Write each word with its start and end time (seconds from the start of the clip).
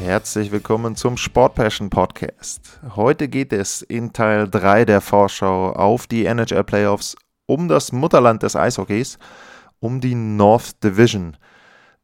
Herzlich 0.00 0.50
willkommen 0.50 0.96
zum 0.96 1.18
Sport 1.18 1.56
Passion 1.56 1.90
Podcast. 1.90 2.80
Heute 2.96 3.28
geht 3.28 3.52
es 3.52 3.82
in 3.82 4.14
Teil 4.14 4.48
3 4.48 4.86
der 4.86 5.02
Vorschau 5.02 5.72
auf 5.72 6.06
die 6.06 6.24
NHL 6.24 6.64
Playoffs 6.64 7.16
um 7.44 7.68
das 7.68 7.92
Mutterland 7.92 8.42
des 8.42 8.56
Eishockeys, 8.56 9.18
um 9.78 10.00
die 10.00 10.14
North 10.14 10.82
Division. 10.82 11.36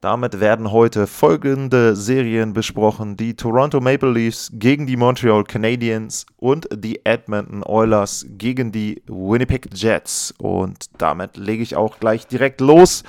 Damit 0.03 0.41
werden 0.41 0.73
heute 0.73 1.07
folgende 1.07 1.97
Serien 1.97 2.53
besprochen: 2.53 3.17
die 3.17 3.35
Toronto 3.35 3.81
Maple 3.81 4.13
Leafs 4.13 4.51
gegen 4.53 4.87
die 4.87 4.99
Montreal 4.99 5.43
Canadiens 5.45 6.27
und 6.37 6.69
die 6.71 7.01
Edmonton 7.07 7.63
Oilers 7.63 8.27
gegen 8.29 8.73
die 8.73 9.03
Winnipeg 9.07 9.71
Jets. 9.73 10.35
Und 10.37 10.85
damit 10.99 11.39
lege 11.39 11.63
ich 11.63 11.77
auch 11.77 11.99
gleich 11.99 12.27
direkt 12.27 12.61
los 12.61 13.05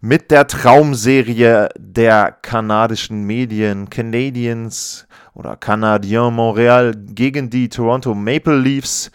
mit 0.00 0.30
der 0.30 0.46
Traumserie 0.46 1.68
der 1.76 2.32
kanadischen 2.42 3.24
Medien 3.24 3.90
Canadiens 3.90 5.06
oder 5.34 5.56
Canadien 5.56 6.32
Montreal 6.34 6.94
gegen 6.94 7.50
die 7.50 7.68
Toronto 7.68 8.14
Maple 8.14 8.58
Leafs. 8.58 9.10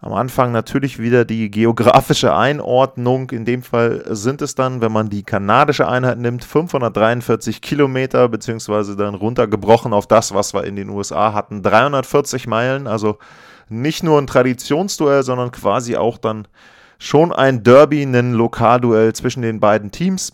Am 0.00 0.14
Anfang 0.14 0.50
natürlich 0.50 0.98
wieder 0.98 1.24
die 1.24 1.50
geografische 1.50 2.34
Einordnung. 2.34 3.30
In 3.30 3.44
dem 3.44 3.62
Fall 3.62 4.02
sind 4.08 4.40
es 4.40 4.54
dann, 4.54 4.80
wenn 4.80 4.90
man 4.90 5.10
die 5.10 5.22
kanadische 5.22 5.86
Einheit 5.86 6.18
nimmt, 6.18 6.42
543 6.42 7.60
Kilometer, 7.60 8.28
beziehungsweise 8.28 8.96
dann 8.96 9.14
runtergebrochen 9.14 9.92
auf 9.92 10.06
das, 10.06 10.32
was 10.34 10.54
wir 10.54 10.64
in 10.64 10.76
den 10.76 10.88
USA 10.88 11.34
hatten, 11.34 11.62
340 11.62 12.46
Meilen. 12.46 12.86
Also 12.86 13.18
nicht 13.68 14.02
nur 14.02 14.18
ein 14.18 14.26
Traditionsduell, 14.26 15.22
sondern 15.22 15.52
quasi 15.52 15.96
auch 15.96 16.16
dann 16.16 16.48
schon 17.00 17.32
ein 17.32 17.64
Derby, 17.64 18.04
ein 18.04 18.34
Lokalduell 18.34 19.12
zwischen 19.14 19.42
den 19.42 19.58
beiden 19.58 19.90
Teams. 19.90 20.32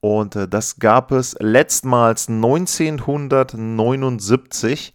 Und 0.00 0.36
äh, 0.36 0.48
das 0.48 0.78
gab 0.78 1.12
es 1.12 1.36
letztmals 1.40 2.28
1979. 2.28 4.94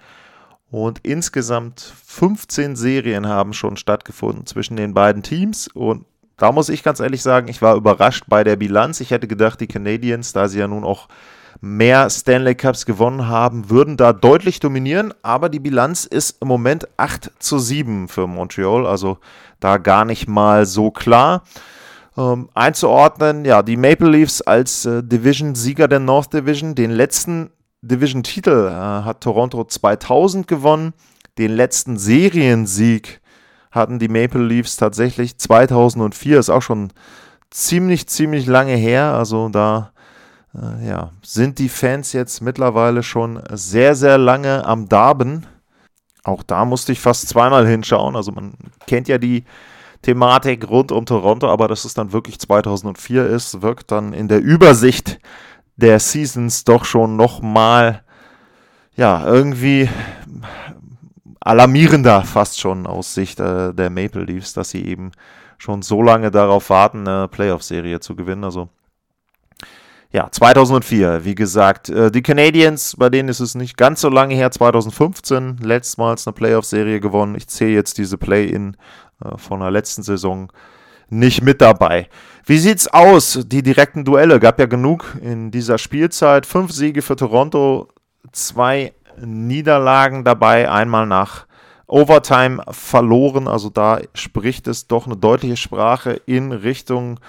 Und 0.72 1.00
insgesamt 1.03 1.94
15 2.05 2.75
Serien 2.75 3.28
haben 3.28 3.53
schon 3.53 3.78
stattgefunden 3.78 4.47
zwischen 4.47 4.75
den 4.75 4.95
beiden 4.95 5.22
Teams. 5.22 5.67
Und 5.67 6.05
da 6.38 6.52
muss 6.52 6.70
ich 6.70 6.81
ganz 6.81 7.00
ehrlich 7.00 7.22
sagen, 7.22 7.48
ich 7.48 7.61
war 7.61 7.75
überrascht 7.75 8.23
bei 8.27 8.44
der 8.44 8.55
Bilanz. 8.55 9.00
Ich 9.02 9.11
hätte 9.11 9.27
gedacht, 9.27 9.61
die 9.61 9.67
Canadiens, 9.67 10.33
da 10.33 10.48
sie 10.48 10.58
ja 10.59 10.67
nun 10.67 10.83
auch 10.83 11.09
mehr 11.64 12.09
Stanley 12.09 12.56
Cups 12.56 12.86
gewonnen 12.86 13.30
haben, 13.30 13.69
würden 13.69 13.95
da 13.95 14.11
deutlich 14.11 14.59
dominieren. 14.59 15.14
Aber 15.22 15.47
die 15.47 15.61
Bilanz 15.61 16.03
ist 16.03 16.42
im 16.42 16.50
Moment 16.50 16.89
8 16.97 17.31
zu 17.39 17.58
7 17.58 18.09
für 18.09 18.28
Montreal. 18.28 18.86
Also 18.86 19.17
da 19.61 19.78
gar 19.78 20.03
nicht 20.03 20.28
mal 20.28 20.66
so 20.66 20.92
klar. 20.92 21.44
Ähm, 22.17 22.50
einzuordnen, 22.53 23.45
ja, 23.45 23.64
die 23.64 23.78
Maple 23.78 24.09
Leafs 24.09 24.42
als 24.42 24.86
äh, 24.86 25.02
Division-Sieger 25.03 25.88
der 25.88 26.00
North 26.00 26.33
Division. 26.33 26.75
Den 26.75 26.92
letzten 26.92 27.50
Division-Titel 27.81 28.67
äh, 28.70 28.73
hat 28.73 29.22
Toronto 29.22 29.64
2000 29.64 30.49
gewonnen. 30.49 30.93
Den 31.38 31.55
letzten 31.55 31.98
Seriensieg 31.98 33.21
hatten 33.71 33.99
die 33.99 34.09
Maple 34.09 34.43
Leafs 34.43 34.76
tatsächlich 34.76 35.38
2004. 35.38 36.39
Ist 36.39 36.49
auch 36.49 36.61
schon 36.61 36.92
ziemlich, 37.52 38.08
ziemlich 38.08 38.48
lange 38.48 38.76
her. 38.76 39.14
Also 39.14 39.48
da 39.48 39.92
äh, 40.55 40.87
ja, 40.87 41.11
sind 41.21 41.59
die 41.59 41.69
Fans 41.69 42.14
jetzt 42.14 42.41
mittlerweile 42.41 43.03
schon 43.03 43.41
sehr, 43.52 43.95
sehr 43.95 44.17
lange 44.17 44.65
am 44.65 44.89
Darben. 44.89 45.45
Auch 46.23 46.43
da 46.43 46.65
musste 46.65 46.91
ich 46.91 46.99
fast 46.99 47.27
zweimal 47.27 47.67
hinschauen. 47.67 48.15
Also 48.15 48.31
man 48.31 48.53
kennt 48.87 49.08
ja 49.08 49.17
die 49.17 49.43
Thematik 50.02 50.69
rund 50.69 50.91
um 50.91 51.05
Toronto, 51.05 51.49
aber 51.49 51.67
dass 51.67 51.86
es 51.86 51.93
dann 51.93 52.11
wirklich 52.11 52.39
2004 52.39 53.25
ist, 53.25 53.61
wirkt 53.61 53.91
dann 53.91 54.14
in 54.14 54.27
der 54.27 54.41
Übersicht 54.41 55.19
der 55.75 55.99
Seasons 55.99 56.65
doch 56.65 56.85
schon 56.85 57.15
nochmal, 57.15 58.03
ja, 58.95 59.25
irgendwie 59.25 59.89
alarmierender 61.39 62.23
fast 62.23 62.59
schon 62.59 62.85
aus 62.85 63.14
Sicht 63.14 63.39
äh, 63.39 63.73
der 63.73 63.89
Maple 63.89 64.23
Leafs, 64.23 64.53
dass 64.53 64.70
sie 64.70 64.85
eben 64.85 65.11
schon 65.58 65.81
so 65.81 66.02
lange 66.02 66.31
darauf 66.31 66.70
warten, 66.70 67.08
eine 67.08 67.27
Playoff-Serie 67.27 67.99
zu 67.99 68.15
gewinnen. 68.15 68.43
Also 68.43 68.70
ja, 70.14 70.30
2004, 70.30 71.26
wie 71.26 71.34
gesagt, 71.34 71.90
äh, 71.90 72.12
die 72.12 72.22
Canadiens, 72.22 72.96
bei 72.98 73.10
denen 73.10 73.30
ist 73.30 73.40
es 73.40 73.56
nicht 73.56 73.78
ganz 73.78 74.00
so 74.00 74.10
lange 74.10 74.36
her, 74.36 74.52
2015, 74.52 75.58
letztmals 75.58 76.28
eine 76.28 76.36
Playoff-Serie 76.36 77.00
gewonnen. 77.00 77.34
Ich 77.34 77.48
zähle 77.48 77.72
jetzt 77.72 77.98
diese 77.98 78.20
Play-In 78.20 78.78
äh, 79.26 79.38
von 79.38 79.60
der 79.62 79.72
letzten 79.72 80.04
Saison 80.04 80.52
nicht 81.10 81.42
mit 81.42 81.62
dabei. 81.62 82.10
Wie 82.46 82.60
sieht's 82.60 82.88
aus? 82.88 83.40
Die 83.44 83.64
direkten 83.64 84.06
Duelle 84.06 84.40
gab 84.40 84.60
ja 84.60 84.68
genug 84.68 85.18
in 85.20 85.50
dieser 85.50 85.80
Spielzeit. 85.80 86.45
Fünf 86.45 86.72
Siege 86.72 87.02
für 87.02 87.16
Toronto, 87.16 87.88
zwei 88.32 88.94
Niederlagen 89.20 90.24
dabei, 90.24 90.70
einmal 90.70 91.08
nach 91.08 91.48
Overtime 91.88 92.64
verloren. 92.70 93.48
Also 93.48 93.72
da 93.72 94.00
spricht 94.14 94.68
es 94.68 94.88
doch 94.88 95.08
eine 95.08 95.18
deutliche 95.18 95.58
Sprache 95.58 96.22
in 96.28 96.52
Richtung 96.52 97.18
äh, 97.18 97.20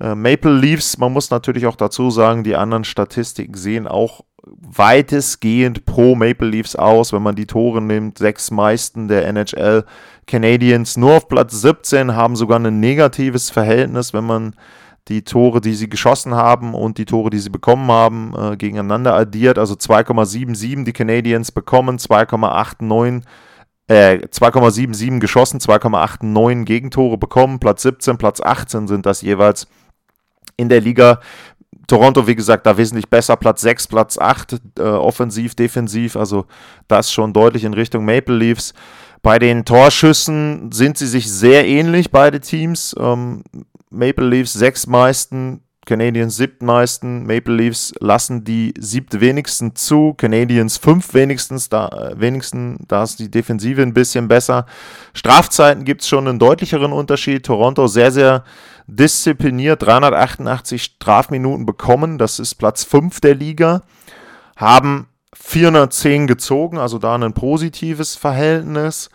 Maple 0.00 0.56
Leafs. 0.56 0.98
Man 0.98 1.12
muss 1.12 1.30
natürlich 1.30 1.66
auch 1.66 1.76
dazu 1.76 2.10
sagen, 2.10 2.42
die 2.42 2.56
anderen 2.56 2.84
Statistiken 2.84 3.54
sehen 3.54 3.86
auch 3.86 4.22
weitestgehend 4.42 5.84
pro 5.84 6.14
Maple 6.14 6.48
Leafs 6.48 6.76
aus, 6.76 7.12
wenn 7.12 7.22
man 7.22 7.36
die 7.36 7.46
Tore 7.46 7.82
nimmt. 7.82 8.18
Sechs 8.18 8.50
meisten 8.50 9.08
der 9.08 9.26
NHL 9.28 9.84
Canadiens 10.26 10.96
nur 10.96 11.16
auf 11.16 11.28
Platz 11.28 11.60
17 11.60 12.14
haben 12.14 12.36
sogar 12.36 12.58
ein 12.58 12.80
negatives 12.80 13.50
Verhältnis, 13.50 14.14
wenn 14.14 14.24
man 14.24 14.54
die 15.08 15.22
Tore, 15.22 15.60
die 15.60 15.74
sie 15.74 15.88
geschossen 15.88 16.34
haben 16.34 16.74
und 16.74 16.98
die 16.98 17.04
Tore, 17.04 17.30
die 17.30 17.38
sie 17.38 17.50
bekommen 17.50 17.90
haben, 17.90 18.32
äh, 18.36 18.56
gegeneinander 18.56 19.14
addiert. 19.14 19.58
Also 19.58 19.74
2,77 19.74 20.84
die 20.84 20.92
Canadiens 20.92 21.52
bekommen, 21.52 21.98
2,89 21.98 23.22
äh, 23.88 24.20
2,77 24.30 25.18
geschossen, 25.18 25.58
2,89 25.58 26.64
Gegentore 26.64 27.18
bekommen, 27.18 27.58
Platz 27.58 27.82
17, 27.82 28.18
Platz 28.18 28.40
18 28.40 28.86
sind 28.86 29.04
das 29.04 29.20
jeweils 29.20 29.66
in 30.60 30.68
der 30.68 30.80
Liga. 30.80 31.20
Toronto, 31.86 32.26
wie 32.26 32.36
gesagt, 32.36 32.66
da 32.66 32.76
wesentlich 32.76 33.08
besser, 33.08 33.36
Platz 33.36 33.62
6, 33.62 33.88
Platz 33.88 34.16
8, 34.16 34.60
äh, 34.78 34.82
offensiv, 34.82 35.56
defensiv, 35.56 36.14
also 36.14 36.46
das 36.86 37.12
schon 37.12 37.32
deutlich 37.32 37.64
in 37.64 37.74
Richtung 37.74 38.04
Maple 38.04 38.36
Leafs. 38.36 38.74
Bei 39.22 39.38
den 39.38 39.64
Torschüssen 39.64 40.70
sind 40.72 40.96
sie 40.96 41.08
sich 41.08 41.30
sehr 41.30 41.66
ähnlich, 41.66 42.10
beide 42.10 42.40
Teams. 42.40 42.94
Ähm, 42.98 43.42
Maple 43.90 44.28
Leafs 44.28 44.52
sechs 44.52 44.86
meisten, 44.86 45.62
Canadiens 45.84 46.36
siebten 46.36 46.64
meisten. 46.64 47.26
Maple 47.26 47.54
Leafs 47.54 47.92
lassen 48.00 48.44
die 48.44 48.72
siebt 48.78 49.20
wenigsten 49.20 49.74
zu, 49.74 50.14
Canadiens 50.14 50.76
fünf 50.76 51.12
wenigstens, 51.12 51.68
da, 51.68 51.88
äh, 51.88 52.20
wenigsten, 52.20 52.84
da 52.86 53.02
ist 53.02 53.18
die 53.18 53.30
Defensive 53.30 53.82
ein 53.82 53.92
bisschen 53.92 54.28
besser. 54.28 54.64
Strafzeiten 55.12 55.84
gibt 55.84 56.02
es 56.02 56.08
schon 56.08 56.28
einen 56.28 56.38
deutlicheren 56.38 56.92
Unterschied. 56.92 57.44
Toronto 57.44 57.88
sehr, 57.88 58.12
sehr 58.12 58.44
diszipliniert, 58.90 59.82
388 59.82 60.82
Strafminuten 60.82 61.66
bekommen, 61.66 62.18
das 62.18 62.38
ist 62.38 62.56
Platz 62.56 62.84
5 62.84 63.20
der 63.20 63.34
Liga, 63.34 63.82
haben 64.56 65.08
410 65.34 66.26
gezogen, 66.26 66.78
also 66.78 66.98
da 66.98 67.14
ein 67.14 67.32
positives 67.32 68.16
Verhältnis. 68.16 69.10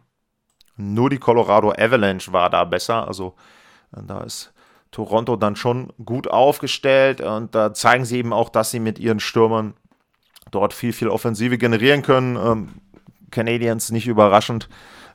Nur 0.78 1.10
die 1.10 1.18
Colorado 1.18 1.72
Avalanche 1.72 2.32
war 2.32 2.48
da 2.48 2.64
besser. 2.64 3.06
Also 3.06 3.34
äh, 3.94 4.00
da 4.06 4.20
ist 4.22 4.52
Toronto 4.90 5.36
dann 5.36 5.56
schon 5.56 5.92
gut 6.04 6.28
aufgestellt 6.28 7.20
und 7.20 7.54
da 7.54 7.74
zeigen 7.74 8.04
sie 8.04 8.18
eben 8.18 8.32
auch, 8.32 8.48
dass 8.48 8.70
sie 8.70 8.80
mit 8.80 8.98
ihren 8.98 9.20
Stürmern 9.20 9.74
dort 10.50 10.72
viel, 10.72 10.92
viel 10.92 11.08
Offensive 11.08 11.58
generieren 11.58 12.02
können. 12.02 12.36
Ähm, 12.36 12.68
Canadiens 13.30 13.90
nicht 13.90 14.06
überraschend, 14.06 14.68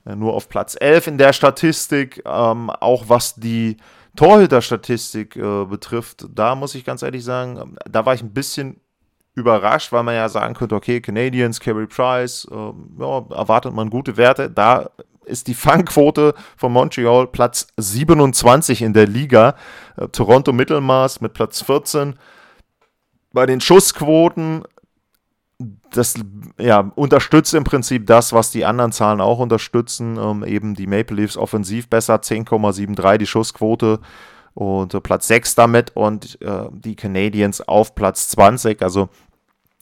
äh, 0.06 0.15
nur 0.15 0.33
auf 0.33 0.50
Platz 0.50 0.75
11 0.80 1.07
in 1.07 1.18
der 1.18 1.33
Statistik. 1.33 2.21
Ähm, 2.25 2.69
auch 2.69 3.06
was 3.07 3.36
die 3.36 3.77
Torhüter-Statistik 4.16 5.36
äh, 5.36 5.66
betrifft, 5.66 6.27
da 6.30 6.54
muss 6.54 6.75
ich 6.75 6.86
ganz 6.86 7.01
ehrlich 7.01 7.24
sagen, 7.24 7.57
ähm, 7.57 7.77
da 7.89 8.06
war 8.06 8.13
ich 8.13 8.21
ein 8.21 8.33
bisschen 8.33 8.80
überrascht, 9.33 9.92
weil 9.92 10.04
man 10.04 10.13
ja 10.13 10.30
sagen 10.30 10.54
könnte, 10.54 10.75
okay, 10.75 11.01
Canadiens, 11.01 11.59
Carey 11.59 11.88
Price, 11.88 12.48
äh, 12.51 12.56
ja, 12.56 13.25
erwartet 13.31 13.74
man 13.74 13.89
gute 13.89 14.18
Werte. 14.18 14.51
Da 14.51 14.92
ist 15.25 15.47
die 15.47 15.53
Fangquote 15.53 16.33
von 16.57 16.71
Montreal 16.71 17.27
Platz 17.27 17.67
27 17.77 18.81
in 18.81 18.93
der 18.93 19.07
Liga. 19.07 19.55
Äh, 19.97 20.07
Toronto 20.09 20.53
Mittelmaß 20.53 21.21
mit 21.21 21.33
Platz 21.33 21.61
14. 21.61 22.15
Bei 23.31 23.45
den 23.45 23.61
Schussquoten, 23.61 24.63
das 25.91 26.15
ja, 26.59 26.91
unterstützt 26.95 27.53
im 27.53 27.63
Prinzip 27.63 28.05
das, 28.07 28.33
was 28.33 28.51
die 28.51 28.65
anderen 28.65 28.91
Zahlen 28.91 29.21
auch 29.21 29.39
unterstützen. 29.39 30.17
Ähm, 30.17 30.43
eben 30.43 30.75
die 30.75 30.87
Maple 30.87 31.17
Leafs 31.17 31.37
offensiv 31.37 31.89
besser, 31.89 32.15
10,73 32.15 33.17
die 33.17 33.27
Schussquote 33.27 33.99
und 34.53 34.93
äh, 34.93 35.01
Platz 35.01 35.27
6 35.27 35.55
damit 35.55 35.95
und 35.95 36.41
äh, 36.41 36.65
die 36.71 36.95
Canadiens 36.95 37.61
auf 37.61 37.95
Platz 37.95 38.29
20. 38.29 38.81
Also 38.81 39.09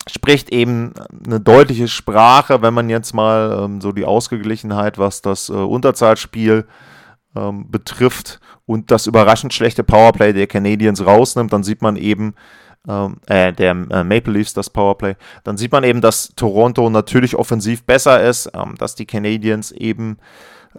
spricht 0.10 0.52
eben 0.52 0.94
eine 1.26 1.40
deutliche 1.40 1.88
Sprache, 1.88 2.62
wenn 2.62 2.74
man 2.74 2.90
jetzt 2.90 3.14
mal 3.14 3.64
ähm, 3.64 3.82
so 3.82 3.92
die 3.92 4.06
Ausgeglichenheit, 4.06 4.98
was 4.98 5.22
das 5.22 5.50
äh, 5.50 5.54
Unterzahlspiel 5.54 6.66
ähm, 7.36 7.70
betrifft 7.70 8.40
und 8.66 8.92
das 8.92 9.08
überraschend 9.08 9.54
schlechte 9.54 9.84
Powerplay 9.84 10.34
der 10.34 10.48
Canadiens 10.48 11.06
rausnimmt, 11.06 11.54
dann 11.54 11.64
sieht 11.64 11.82
man 11.82 11.96
eben, 11.96 12.36
ähm, 12.88 13.18
äh, 13.28 13.54
der 13.54 13.72
äh, 13.72 14.04
Maple 14.04 14.34
Leafs 14.34 14.54
das 14.54 14.70
Powerplay, 14.70 15.16
dann 15.44 15.58
sieht 15.58 15.72
man 15.72 15.84
eben, 15.84 16.02
dass 16.02 16.34
Toronto 16.36 16.90
natürlich 16.90 17.36
offensiv 17.36 17.84
besser 17.84 18.22
ist, 18.24 18.50
ähm, 18.56 18.76
dass 18.78 18.96
die 18.96 19.06
Canadiens 19.06 19.72
eben 19.72 20.18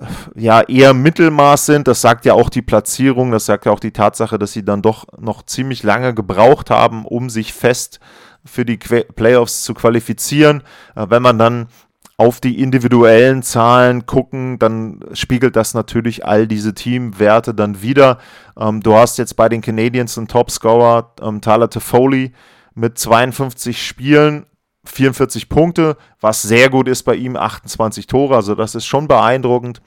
äh, 0.00 0.06
ja 0.34 0.62
eher 0.62 0.94
Mittelmaß 0.94 1.66
sind. 1.66 1.86
Das 1.86 2.00
sagt 2.00 2.24
ja 2.24 2.34
auch 2.34 2.50
die 2.50 2.62
Platzierung, 2.62 3.30
das 3.30 3.46
sagt 3.46 3.66
ja 3.66 3.72
auch 3.72 3.80
die 3.80 3.92
Tatsache, 3.92 4.38
dass 4.38 4.52
sie 4.52 4.64
dann 4.64 4.82
doch 4.82 5.06
noch 5.16 5.44
ziemlich 5.44 5.84
lange 5.84 6.12
gebraucht 6.12 6.70
haben, 6.70 7.04
um 7.04 7.30
sich 7.30 7.52
fest 7.52 8.00
für 8.44 8.64
die 8.64 8.76
Playoffs 8.76 9.62
zu 9.62 9.74
qualifizieren. 9.74 10.62
Äh, 10.94 11.06
wenn 11.08 11.22
man 11.22 11.38
dann 11.38 11.68
auf 12.16 12.40
die 12.40 12.60
individuellen 12.60 13.42
Zahlen 13.42 14.06
gucken, 14.06 14.58
dann 14.58 15.00
spiegelt 15.12 15.56
das 15.56 15.74
natürlich 15.74 16.24
all 16.24 16.46
diese 16.46 16.74
Teamwerte 16.74 17.54
dann 17.54 17.82
wieder. 17.82 18.18
Ähm, 18.56 18.80
du 18.82 18.94
hast 18.94 19.18
jetzt 19.18 19.34
bei 19.34 19.48
den 19.48 19.60
Canadiens 19.60 20.16
einen 20.18 20.28
Topscorer, 20.28 21.14
ähm, 21.20 21.40
Tyler 21.40 21.70
Toffoli, 21.70 22.32
mit 22.74 22.98
52 22.98 23.84
Spielen, 23.84 24.46
44 24.84 25.48
Punkte, 25.48 25.96
was 26.20 26.42
sehr 26.42 26.70
gut 26.70 26.88
ist 26.88 27.02
bei 27.02 27.14
ihm, 27.14 27.36
28 27.36 28.06
Tore, 28.06 28.34
also 28.34 28.54
das 28.54 28.74
ist 28.74 28.86
schon 28.86 29.08
beeindruckend 29.08 29.80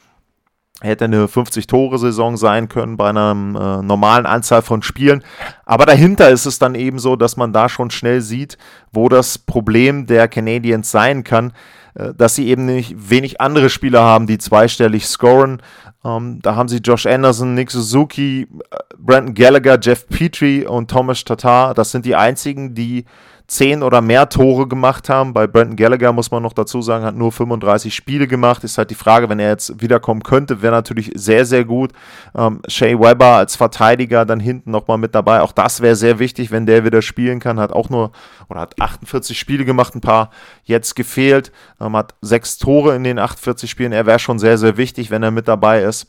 hätte 0.81 1.05
eine 1.05 1.27
50-Tore-Saison 1.27 2.37
sein 2.37 2.67
können 2.67 2.97
bei 2.97 3.09
einer 3.09 3.31
äh, 3.31 3.83
normalen 3.83 4.25
Anzahl 4.25 4.61
von 4.61 4.81
Spielen. 4.81 5.23
Aber 5.65 5.85
dahinter 5.85 6.29
ist 6.29 6.45
es 6.45 6.59
dann 6.59 6.75
eben 6.75 6.99
so, 6.99 7.15
dass 7.15 7.37
man 7.37 7.53
da 7.53 7.69
schon 7.69 7.91
schnell 7.91 8.21
sieht, 8.21 8.57
wo 8.91 9.07
das 9.07 9.37
Problem 9.37 10.05
der 10.05 10.27
Canadiens 10.27 10.91
sein 10.91 11.23
kann, 11.23 11.53
äh, 11.95 12.13
dass 12.13 12.35
sie 12.35 12.47
eben 12.47 12.65
nicht 12.65 13.09
wenig 13.09 13.39
andere 13.39 13.69
Spieler 13.69 14.01
haben, 14.01 14.27
die 14.27 14.37
zweistellig 14.37 15.07
scoren. 15.07 15.61
Ähm, 16.03 16.39
da 16.41 16.55
haben 16.55 16.67
sie 16.67 16.77
Josh 16.77 17.05
Anderson, 17.05 17.53
Nick 17.53 17.71
Suzuki, 17.71 18.41
äh, 18.41 18.77
Brandon 18.97 19.33
Gallagher, 19.33 19.79
Jeff 19.81 20.07
Petrie 20.07 20.65
und 20.65 20.91
Thomas 20.91 21.23
Tatar. 21.23 21.73
Das 21.73 21.91
sind 21.91 22.05
die 22.05 22.15
einzigen, 22.15 22.75
die 22.75 23.05
zehn 23.47 23.83
oder 23.83 24.01
mehr 24.01 24.29
Tore 24.29 24.67
gemacht 24.67 25.09
haben. 25.09 25.33
Bei 25.33 25.45
Brandon 25.47 25.75
Gallagher 25.75 26.11
muss 26.11 26.31
man 26.31 26.41
noch 26.41 26.53
dazu 26.53 26.81
sagen, 26.81 27.05
hat 27.05 27.15
nur 27.15 27.31
35 27.31 27.93
Spiele 27.93 28.27
gemacht. 28.27 28.63
Ist 28.63 28.77
halt 28.77 28.89
die 28.89 28.95
Frage, 28.95 29.29
wenn 29.29 29.39
er 29.39 29.49
jetzt 29.49 29.81
wiederkommen 29.81 30.23
könnte, 30.23 30.61
wäre 30.61 30.73
natürlich 30.73 31.11
sehr, 31.15 31.45
sehr 31.45 31.63
gut. 31.63 31.91
Ähm, 32.35 32.61
Shea 32.67 32.99
Weber 32.99 33.35
als 33.35 33.55
Verteidiger 33.55 34.25
dann 34.25 34.39
hinten 34.39 34.71
nochmal 34.71 34.97
mit 34.97 35.13
dabei. 35.13 35.41
Auch 35.41 35.51
das 35.51 35.81
wäre 35.81 35.95
sehr 35.95 36.19
wichtig, 36.19 36.51
wenn 36.51 36.65
der 36.65 36.85
wieder 36.85 37.01
spielen 37.01 37.39
kann. 37.39 37.59
Hat 37.59 37.71
auch 37.71 37.89
nur 37.89 38.11
oder 38.49 38.61
hat 38.61 38.81
48 38.81 39.37
Spiele 39.37 39.65
gemacht, 39.65 39.95
ein 39.95 40.01
paar 40.01 40.31
jetzt 40.63 40.95
gefehlt. 40.95 41.51
Ähm, 41.79 41.95
hat 41.95 42.15
sechs 42.21 42.57
Tore 42.57 42.95
in 42.95 43.03
den 43.03 43.19
48 43.19 43.69
Spielen. 43.69 43.91
Er 43.91 44.05
wäre 44.05 44.19
schon 44.19 44.39
sehr, 44.39 44.57
sehr 44.57 44.77
wichtig, 44.77 45.11
wenn 45.11 45.23
er 45.23 45.31
mit 45.31 45.47
dabei 45.47 45.83
ist. 45.83 46.07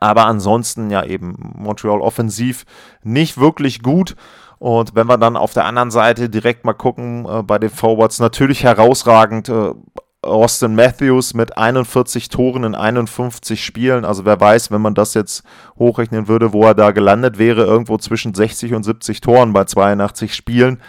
Aber 0.00 0.26
ansonsten 0.26 0.90
ja 0.90 1.04
eben 1.04 1.34
Montreal 1.56 2.00
offensiv 2.00 2.64
nicht 3.02 3.38
wirklich 3.38 3.82
gut. 3.82 4.16
Und 4.58 4.94
wenn 4.94 5.06
wir 5.06 5.18
dann 5.18 5.36
auf 5.36 5.54
der 5.54 5.66
anderen 5.66 5.90
Seite 5.90 6.28
direkt 6.28 6.64
mal 6.64 6.72
gucken, 6.72 7.26
äh, 7.26 7.42
bei 7.42 7.58
den 7.58 7.70
Forwards 7.70 8.18
natürlich 8.18 8.64
herausragend. 8.64 9.48
Äh, 9.48 9.72
Austin 10.20 10.74
Matthews 10.74 11.32
mit 11.34 11.56
41 11.56 12.28
Toren 12.28 12.64
in 12.64 12.74
51 12.74 13.64
Spielen. 13.64 14.04
Also 14.04 14.24
wer 14.24 14.40
weiß, 14.40 14.72
wenn 14.72 14.82
man 14.82 14.94
das 14.94 15.14
jetzt 15.14 15.44
hochrechnen 15.78 16.26
würde, 16.26 16.52
wo 16.52 16.64
er 16.64 16.74
da 16.74 16.90
gelandet 16.90 17.38
wäre, 17.38 17.64
irgendwo 17.64 17.98
zwischen 17.98 18.34
60 18.34 18.74
und 18.74 18.82
70 18.82 19.20
Toren 19.20 19.52
bei 19.52 19.64
82 19.64 20.34
Spielen. 20.34 20.82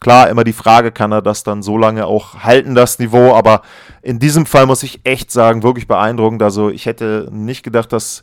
Klar, 0.00 0.28
immer 0.28 0.44
die 0.44 0.52
Frage, 0.52 0.92
kann 0.92 1.10
er 1.10 1.22
das 1.22 1.42
dann 1.42 1.60
so 1.60 1.76
lange 1.76 2.06
auch 2.06 2.44
halten, 2.44 2.76
das 2.76 3.00
Niveau, 3.00 3.34
aber 3.34 3.62
in 4.00 4.20
diesem 4.20 4.46
Fall 4.46 4.66
muss 4.66 4.84
ich 4.84 5.00
echt 5.02 5.32
sagen, 5.32 5.64
wirklich 5.64 5.88
beeindruckend. 5.88 6.40
Also 6.40 6.70
ich 6.70 6.86
hätte 6.86 7.28
nicht 7.32 7.64
gedacht, 7.64 7.92
dass 7.92 8.22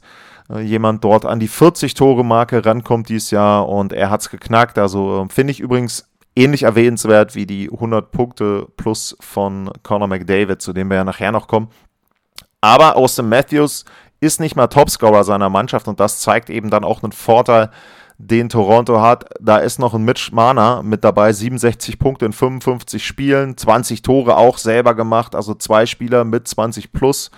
jemand 0.59 1.03
dort 1.03 1.25
an 1.25 1.39
die 1.39 1.49
40-Tore-Marke 1.49 2.65
rankommt 2.65 3.09
dieses 3.09 3.31
Jahr 3.31 3.67
und 3.67 3.93
er 3.93 4.09
hat 4.09 4.21
es 4.21 4.29
geknackt. 4.29 4.77
Also 4.77 5.23
äh, 5.23 5.33
finde 5.33 5.51
ich 5.51 5.59
übrigens 5.59 6.07
ähnlich 6.35 6.63
erwähnenswert 6.63 7.35
wie 7.35 7.45
die 7.45 7.71
100 7.71 8.11
Punkte 8.11 8.67
plus 8.77 9.15
von 9.19 9.71
Conor 9.83 10.07
McDavid, 10.07 10.61
zu 10.61 10.73
dem 10.73 10.89
wir 10.89 10.97
ja 10.97 11.03
nachher 11.03 11.31
noch 11.31 11.47
kommen. 11.47 11.69
Aber 12.61 12.95
Austin 12.95 13.29
Matthews 13.29 13.85
ist 14.19 14.39
nicht 14.39 14.55
mal 14.55 14.67
Topscorer 14.67 15.23
seiner 15.23 15.49
Mannschaft 15.49 15.87
und 15.87 15.99
das 15.99 16.19
zeigt 16.19 16.49
eben 16.49 16.69
dann 16.69 16.83
auch 16.83 17.03
einen 17.03 17.11
Vorteil, 17.11 17.69
den 18.17 18.49
Toronto 18.49 19.01
hat. 19.01 19.25
Da 19.41 19.57
ist 19.57 19.77
noch 19.77 19.93
ein 19.93 20.03
Mitch 20.03 20.33
Mana 20.33 20.81
mit 20.81 21.03
dabei, 21.03 21.33
67 21.33 21.99
Punkte 21.99 22.25
in 22.25 22.33
55 22.33 23.05
Spielen, 23.05 23.57
20 23.57 24.01
Tore 24.01 24.37
auch 24.37 24.57
selber 24.57 24.95
gemacht, 24.95 25.35
also 25.35 25.53
zwei 25.53 25.85
Spieler 25.85 26.23
mit 26.23 26.47
20 26.47 26.93
plus. 26.93 27.29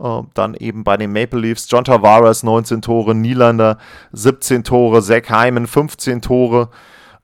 Uh, 0.00 0.26
dann 0.34 0.54
eben 0.54 0.84
bei 0.84 0.96
den 0.96 1.12
Maple 1.12 1.40
Leafs 1.40 1.66
John 1.68 1.82
Tavares 1.82 2.44
19 2.44 2.82
Tore, 2.82 3.16
Nielander 3.16 3.78
17 4.12 4.62
Tore, 4.62 5.02
Zach 5.02 5.28
Hyman 5.28 5.66
15 5.66 6.22
Tore. 6.22 6.68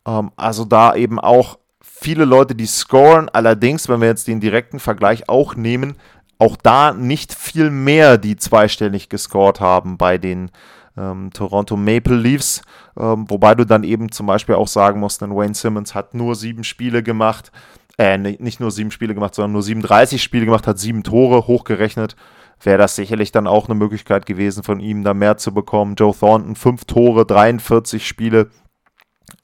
Ähm, 0.04 0.32
also 0.36 0.64
da 0.64 0.94
eben 0.96 1.20
auch 1.20 1.58
viele 1.80 2.24
Leute, 2.24 2.54
die 2.54 2.66
scoren. 2.66 3.28
Allerdings, 3.32 3.88
wenn 3.88 4.00
wir 4.00 4.08
jetzt 4.08 4.26
den 4.26 4.40
direkten 4.40 4.80
Vergleich 4.80 5.28
auch 5.28 5.54
nehmen, 5.54 5.96
auch 6.38 6.56
da 6.56 6.92
nicht 6.92 7.32
viel 7.32 7.70
mehr, 7.70 8.18
die 8.18 8.36
zweistellig 8.36 9.08
gescored 9.08 9.60
haben 9.60 9.96
bei 9.96 10.18
den 10.18 10.50
ähm, 10.96 11.30
Toronto 11.32 11.76
Maple 11.76 12.16
Leafs. 12.16 12.62
Ähm, 12.98 13.24
wobei 13.28 13.54
du 13.54 13.64
dann 13.64 13.84
eben 13.84 14.10
zum 14.10 14.26
Beispiel 14.26 14.54
auch 14.56 14.68
sagen 14.68 15.00
musst, 15.00 15.22
denn 15.22 15.34
Wayne 15.34 15.54
Simmons 15.54 15.94
hat 15.94 16.14
nur 16.14 16.34
sieben 16.34 16.64
Spiele 16.64 17.02
gemacht. 17.02 17.52
äh, 17.98 18.18
nicht 18.18 18.58
nur 18.60 18.72
sieben 18.72 18.90
Spiele 18.90 19.14
gemacht, 19.14 19.34
sondern 19.34 19.52
nur 19.52 19.62
37 19.62 20.22
Spiele 20.22 20.44
gemacht, 20.44 20.66
hat 20.66 20.78
sieben 20.78 21.04
Tore 21.04 21.46
hochgerechnet. 21.46 22.16
Wäre 22.62 22.78
das 22.78 22.96
sicherlich 22.96 23.32
dann 23.32 23.46
auch 23.46 23.68
eine 23.68 23.74
Möglichkeit 23.74 24.26
gewesen, 24.26 24.62
von 24.62 24.80
ihm 24.80 25.04
da 25.04 25.14
mehr 25.14 25.36
zu 25.36 25.52
bekommen. 25.52 25.96
Joe 25.96 26.14
Thornton, 26.18 26.56
fünf 26.56 26.84
Tore, 26.84 27.26
43 27.26 28.06
Spiele. 28.06 28.50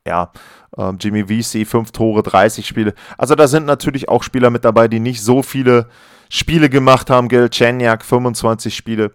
Ja, 0.06 0.32
ähm, 0.76 0.98
Jimmy 1.00 1.24
VC, 1.24 1.66
fünf 1.66 1.92
Tore, 1.92 2.22
30 2.22 2.66
Spiele. 2.66 2.94
Also 3.18 3.34
da 3.34 3.48
sind 3.48 3.66
natürlich 3.66 4.08
auch 4.08 4.22
Spieler 4.22 4.50
mit 4.50 4.64
dabei, 4.64 4.88
die 4.88 5.00
nicht 5.00 5.22
so 5.22 5.42
viele 5.42 5.88
Spiele 6.28 6.70
gemacht 6.70 7.10
haben. 7.10 7.28
Gil 7.28 7.48
Cheniak, 7.50 8.04
25 8.04 8.74
Spiele. 8.74 9.12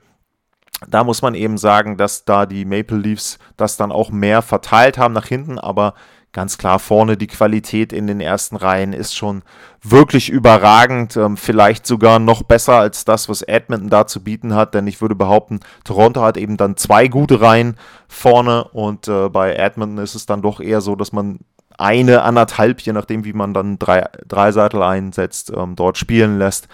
Da 0.88 1.04
muss 1.04 1.22
man 1.22 1.36
eben 1.36 1.58
sagen, 1.58 1.98
dass 1.98 2.26
da 2.26 2.46
die 2.46 2.66
Maple 2.66 2.98
Leafs 2.98 3.40
das 3.56 3.78
dann 3.78 3.92
auch 3.92 4.12
mehr 4.12 4.42
verteilt 4.42 4.98
haben 4.98 5.14
nach 5.14 5.26
hinten, 5.26 5.58
aber 5.58 5.94
ganz 6.36 6.58
klar 6.58 6.80
vorne 6.80 7.16
die 7.16 7.28
Qualität 7.28 7.94
in 7.94 8.08
den 8.08 8.20
ersten 8.20 8.58
Reihen 8.58 8.92
ist 8.92 9.16
schon 9.16 9.42
wirklich 9.82 10.30
überragend, 10.30 11.16
ähm, 11.16 11.38
vielleicht 11.38 11.88
sogar 11.88 12.20
noch 12.20 12.44
besser 12.44 12.74
als 12.74 13.06
das, 13.06 13.30
was 13.30 13.42
Edmonton 13.42 13.90
da 13.90 14.06
zu 14.06 14.22
bieten 14.22 14.54
hat, 14.54 14.74
denn 14.74 14.86
ich 14.86 15.00
würde 15.00 15.16
behaupten, 15.16 15.62
Toronto 15.86 16.22
hat 16.22 16.36
eben 16.36 16.58
dann 16.58 16.76
zwei 16.76 17.08
gute 17.08 17.40
Reihen 17.40 17.78
vorne 18.10 18.66
und 18.66 19.08
äh, 19.08 19.30
bei 19.30 19.54
Edmonton 19.54 20.04
ist 20.04 20.14
es 20.14 20.26
dann 20.26 20.42
doch 20.42 20.60
eher 20.60 20.82
so, 20.82 20.98
dass 20.98 21.14
man 21.14 21.40
eine, 21.78 22.24
anderthalb, 22.24 22.82
je 22.82 22.92
nachdem, 22.92 23.24
wie 23.24 23.34
man 23.34 23.54
dann 23.54 23.80
drei, 23.80 24.06
drei 24.28 24.52
Seitel 24.52 24.84
einsetzt, 24.84 25.54
ähm, 25.56 25.78
dort 25.78 25.98
spielen 25.98 26.38
lässt. 26.38 26.68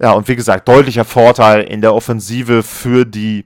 Ja, 0.00 0.12
und 0.12 0.26
wie 0.26 0.36
gesagt, 0.36 0.66
deutlicher 0.66 1.04
Vorteil 1.04 1.62
in 1.62 1.80
der 1.80 1.94
Offensive 1.94 2.64
für 2.64 3.04
die 3.04 3.44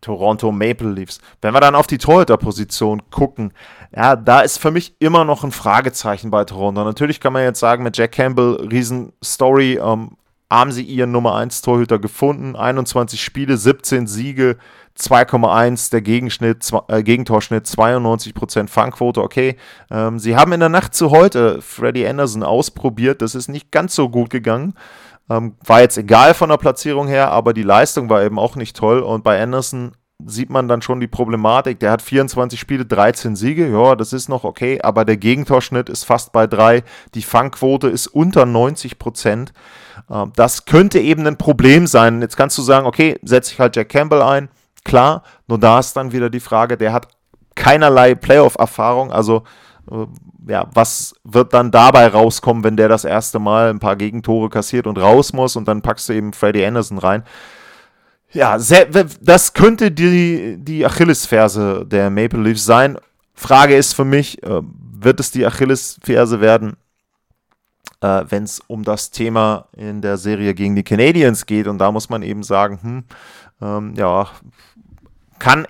Toronto 0.00 0.52
Maple 0.52 0.90
Leafs. 0.90 1.18
Wenn 1.42 1.52
wir 1.52 1.60
dann 1.60 1.74
auf 1.74 1.86
die 1.88 1.98
Torhüter-Position 1.98 3.10
gucken, 3.10 3.52
ja, 3.96 4.14
da 4.14 4.40
ist 4.40 4.58
für 4.58 4.70
mich 4.70 4.94
immer 4.98 5.24
noch 5.24 5.42
ein 5.42 5.52
Fragezeichen 5.52 6.30
bei 6.30 6.44
Toronto. 6.44 6.84
Natürlich 6.84 7.18
kann 7.18 7.32
man 7.32 7.44
jetzt 7.44 7.60
sagen, 7.60 7.82
mit 7.82 7.96
Jack 7.96 8.12
Campbell, 8.12 8.68
Riesenstory, 8.70 9.80
ähm, 9.82 10.18
haben 10.50 10.70
sie 10.70 10.82
ihren 10.82 11.10
Nummer 11.10 11.34
1 11.34 11.62
Torhüter 11.62 11.98
gefunden. 11.98 12.56
21 12.56 13.20
Spiele, 13.20 13.56
17 13.56 14.06
Siege, 14.06 14.58
2,1 14.98 15.90
der 15.90 16.02
Gegenschnitt, 16.02 16.62
zwei, 16.62 16.82
äh, 16.88 17.02
Gegentorschnitt, 17.02 17.66
92% 17.66 18.68
Fangquote. 18.68 19.22
Okay, 19.22 19.56
ähm, 19.90 20.18
sie 20.18 20.36
haben 20.36 20.52
in 20.52 20.60
der 20.60 20.68
Nacht 20.68 20.94
zu 20.94 21.10
heute 21.10 21.62
Freddie 21.62 22.06
Anderson 22.06 22.42
ausprobiert. 22.42 23.22
Das 23.22 23.34
ist 23.34 23.48
nicht 23.48 23.72
ganz 23.72 23.94
so 23.94 24.10
gut 24.10 24.28
gegangen. 24.28 24.74
Ähm, 25.30 25.56
war 25.64 25.80
jetzt 25.80 25.96
egal 25.96 26.34
von 26.34 26.50
der 26.50 26.58
Platzierung 26.58 27.08
her, 27.08 27.32
aber 27.32 27.54
die 27.54 27.62
Leistung 27.62 28.10
war 28.10 28.22
eben 28.22 28.38
auch 28.38 28.56
nicht 28.56 28.76
toll. 28.76 29.00
Und 29.00 29.24
bei 29.24 29.42
Anderson 29.42 29.92
sieht 30.24 30.50
man 30.50 30.68
dann 30.68 30.82
schon 30.82 31.00
die 31.00 31.06
Problematik. 31.06 31.80
Der 31.80 31.90
hat 31.90 32.02
24 32.02 32.58
Spiele, 32.58 32.86
13 32.86 33.36
Siege. 33.36 33.68
Ja, 33.68 33.94
das 33.94 34.12
ist 34.12 34.28
noch 34.28 34.44
okay, 34.44 34.80
aber 34.82 35.04
der 35.04 35.16
Gegentorschnitt 35.16 35.88
ist 35.88 36.04
fast 36.04 36.32
bei 36.32 36.46
3. 36.46 36.82
Die 37.14 37.22
Fangquote 37.22 37.88
ist 37.88 38.06
unter 38.06 38.46
90 38.46 38.98
Prozent. 38.98 39.52
Ähm, 40.10 40.32
das 40.36 40.64
könnte 40.64 41.00
eben 41.00 41.26
ein 41.26 41.36
Problem 41.36 41.86
sein. 41.86 42.22
Jetzt 42.22 42.36
kannst 42.36 42.56
du 42.58 42.62
sagen, 42.62 42.86
okay, 42.86 43.18
setze 43.22 43.52
ich 43.52 43.60
halt 43.60 43.76
Jack 43.76 43.90
Campbell 43.90 44.22
ein. 44.22 44.48
Klar, 44.84 45.22
nur 45.48 45.58
da 45.58 45.78
ist 45.80 45.94
dann 45.94 46.12
wieder 46.12 46.30
die 46.30 46.40
Frage, 46.40 46.76
der 46.76 46.92
hat 46.92 47.08
keinerlei 47.54 48.14
Playoff-Erfahrung. 48.14 49.12
Also 49.12 49.42
äh, 49.90 50.06
ja, 50.48 50.68
was 50.72 51.14
wird 51.24 51.52
dann 51.52 51.70
dabei 51.70 52.06
rauskommen, 52.06 52.64
wenn 52.64 52.76
der 52.76 52.88
das 52.88 53.04
erste 53.04 53.38
Mal 53.38 53.70
ein 53.70 53.80
paar 53.80 53.96
Gegentore 53.96 54.48
kassiert 54.48 54.86
und 54.86 54.98
raus 54.98 55.32
muss 55.32 55.56
und 55.56 55.66
dann 55.66 55.82
packst 55.82 56.08
du 56.08 56.12
eben 56.12 56.32
Freddie 56.32 56.64
Anderson 56.64 56.98
rein. 56.98 57.24
Ja, 58.36 58.58
sehr, 58.58 58.84
das 59.22 59.54
könnte 59.54 59.90
die, 59.90 60.58
die 60.58 60.84
Achillesferse 60.84 61.86
der 61.86 62.10
Maple 62.10 62.42
Leafs 62.42 62.66
sein. 62.66 62.98
Frage 63.32 63.74
ist 63.74 63.94
für 63.94 64.04
mich, 64.04 64.42
äh, 64.42 64.60
wird 64.60 65.20
es 65.20 65.30
die 65.30 65.46
Achillesferse 65.46 66.42
werden, 66.42 66.76
äh, 68.02 68.24
wenn 68.28 68.42
es 68.42 68.60
um 68.66 68.82
das 68.82 69.10
Thema 69.10 69.68
in 69.74 70.02
der 70.02 70.18
Serie 70.18 70.52
gegen 70.52 70.76
die 70.76 70.82
Canadiens 70.82 71.46
geht? 71.46 71.66
Und 71.66 71.78
da 71.78 71.90
muss 71.90 72.10
man 72.10 72.20
eben 72.20 72.42
sagen, 72.42 72.78
hm, 72.82 73.04
ähm, 73.62 73.94
ja, 73.96 74.28
kann 75.38 75.66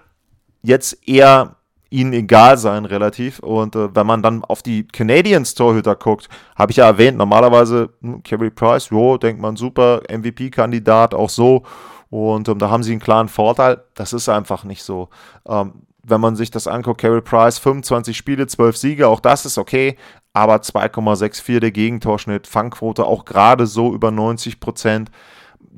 jetzt 0.62 1.08
eher 1.08 1.54
ihnen 1.88 2.14
egal 2.14 2.58
sein, 2.58 2.84
relativ. 2.84 3.38
Und 3.38 3.76
äh, 3.76 3.94
wenn 3.94 4.08
man 4.08 4.22
dann 4.22 4.42
auf 4.42 4.64
die 4.64 4.88
Canadiens 4.88 5.54
Torhüter 5.54 5.94
guckt, 5.94 6.28
habe 6.56 6.72
ich 6.72 6.78
ja 6.78 6.86
erwähnt, 6.86 7.16
normalerweise 7.16 7.90
hm, 8.02 8.22
Price, 8.56 8.90
jo, 8.90 9.18
denkt 9.18 9.40
man 9.40 9.54
super, 9.54 10.02
MVP-Kandidat, 10.10 11.14
auch 11.14 11.30
so. 11.30 11.62
Und 12.10 12.48
ähm, 12.48 12.58
da 12.58 12.70
haben 12.70 12.82
sie 12.82 12.92
einen 12.92 13.00
klaren 13.00 13.28
Vorteil. 13.28 13.82
Das 13.94 14.12
ist 14.12 14.28
einfach 14.28 14.64
nicht 14.64 14.82
so. 14.82 15.08
Ähm, 15.48 15.82
wenn 16.08 16.20
man 16.20 16.36
sich 16.36 16.50
das 16.50 16.68
anguckt, 16.68 17.00
Carey 17.00 17.20
Price, 17.20 17.58
25 17.58 18.16
Spiele, 18.16 18.46
12 18.46 18.76
Siege, 18.76 19.08
auch 19.08 19.20
das 19.20 19.44
ist 19.44 19.58
okay. 19.58 19.96
Aber 20.32 20.56
2,64 20.56 21.60
der 21.60 21.72
Gegentorschnitt, 21.72 22.46
Fangquote 22.46 23.04
auch 23.04 23.24
gerade 23.24 23.66
so 23.66 23.92
über 23.92 24.10
90 24.10 24.60
Prozent. 24.60 25.10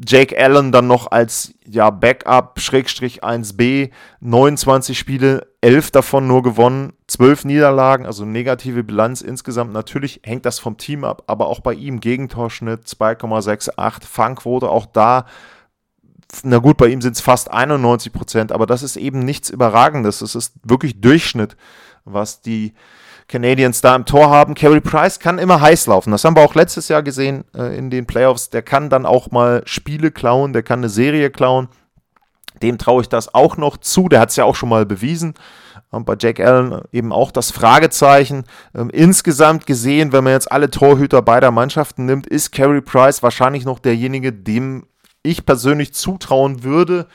Jake 0.07 0.37
Allen 0.39 0.71
dann 0.71 0.87
noch 0.87 1.11
als 1.11 1.55
ja, 1.67 1.91
Backup, 1.91 2.61
Schrägstrich 2.61 3.25
1b, 3.25 3.91
29 4.21 4.97
Spiele, 4.97 5.49
11 5.61 5.91
davon 5.91 6.29
nur 6.29 6.43
gewonnen, 6.43 6.93
12 7.09 7.47
Niederlagen, 7.47 8.07
also 8.07 8.25
negative 8.25 8.85
Bilanz 8.85 9.23
insgesamt. 9.23 9.73
Natürlich 9.73 10.21
hängt 10.25 10.47
das 10.47 10.61
vom 10.61 10.77
Team 10.77 11.05
ab, 11.05 11.25
aber 11.27 11.49
auch 11.49 11.61
bei 11.61 11.75
ihm 11.75 12.01
Gegentorschnitt 12.01 12.85
2,68, 12.85 14.05
Fangquote 14.05 14.69
auch 14.69 14.87
da. 14.87 15.27
Na 16.43 16.59
gut, 16.59 16.77
bei 16.77 16.89
ihm 16.89 17.01
sind 17.01 17.17
es 17.17 17.21
fast 17.21 17.51
91 17.51 18.13
Prozent, 18.13 18.53
aber 18.53 18.67
das 18.67 18.83
ist 18.83 18.97
eben 18.97 19.21
nichts 19.21 19.49
Überragendes. 19.51 20.19
Das 20.19 20.35
ist 20.35 20.55
wirklich 20.63 21.01
Durchschnitt, 21.01 21.57
was 22.05 22.43
die 22.43 22.75
Canadiens 23.29 23.81
da 23.81 23.95
im 23.95 24.05
Tor 24.05 24.31
haben. 24.31 24.55
Carey 24.55 24.81
Price 24.81 25.21
kann 25.21 25.39
immer 25.39 25.61
heiß 25.61 25.87
laufen. 25.87 26.11
Das 26.11 26.25
haben 26.25 26.37
wir 26.37 26.43
auch 26.43 26.55
letztes 26.55 26.89
Jahr 26.89 27.03
gesehen 27.03 27.45
äh, 27.55 27.77
in 27.77 27.91
den 27.91 28.07
Playoffs. 28.07 28.51
Der 28.51 28.63
kann 28.63 28.91
dann 28.91 29.07
auch 29.07 29.31
mal 29.31 29.63
Spiele 29.67 30.11
klauen, 30.11 30.53
der 30.53 30.63
kann 30.63 30.81
eine 30.81 30.89
Serie 30.89 31.31
klauen. 31.31 31.69
Dem 32.63 32.79
traue 32.79 33.03
ich 33.03 33.09
das 33.09 33.35
auch 33.35 33.57
noch 33.57 33.77
zu. 33.77 34.09
Der 34.09 34.21
hat 34.21 34.31
es 34.31 34.37
ja 34.37 34.45
auch 34.45 34.57
schon 34.57 34.71
mal 34.71 34.85
bewiesen. 34.87 35.35
Und 35.91 36.05
bei 36.05 36.17
Jack 36.19 36.41
Allen 36.41 36.83
eben 36.93 37.13
auch 37.13 37.31
das 37.31 37.51
Fragezeichen. 37.51 38.45
Ähm, 38.75 38.91
insgesamt 38.91 39.67
gesehen, 39.67 40.13
wenn 40.13 40.25
man 40.25 40.35
jetzt 40.35 40.51
alle 40.51 40.71
Torhüter 40.71 41.23
beider 41.23 41.51
Mannschaften 41.51 42.05
nimmt, 42.05 42.27
ist 42.27 42.53
Carey 42.53 42.81
Price 42.81 43.23
wahrscheinlich 43.23 43.65
noch 43.65 43.79
derjenige, 43.79 44.33
dem 44.33 44.87
ich 45.23 45.47
persönlich 45.47 45.95
zutrauen 45.95 46.63
würde, 46.63 47.07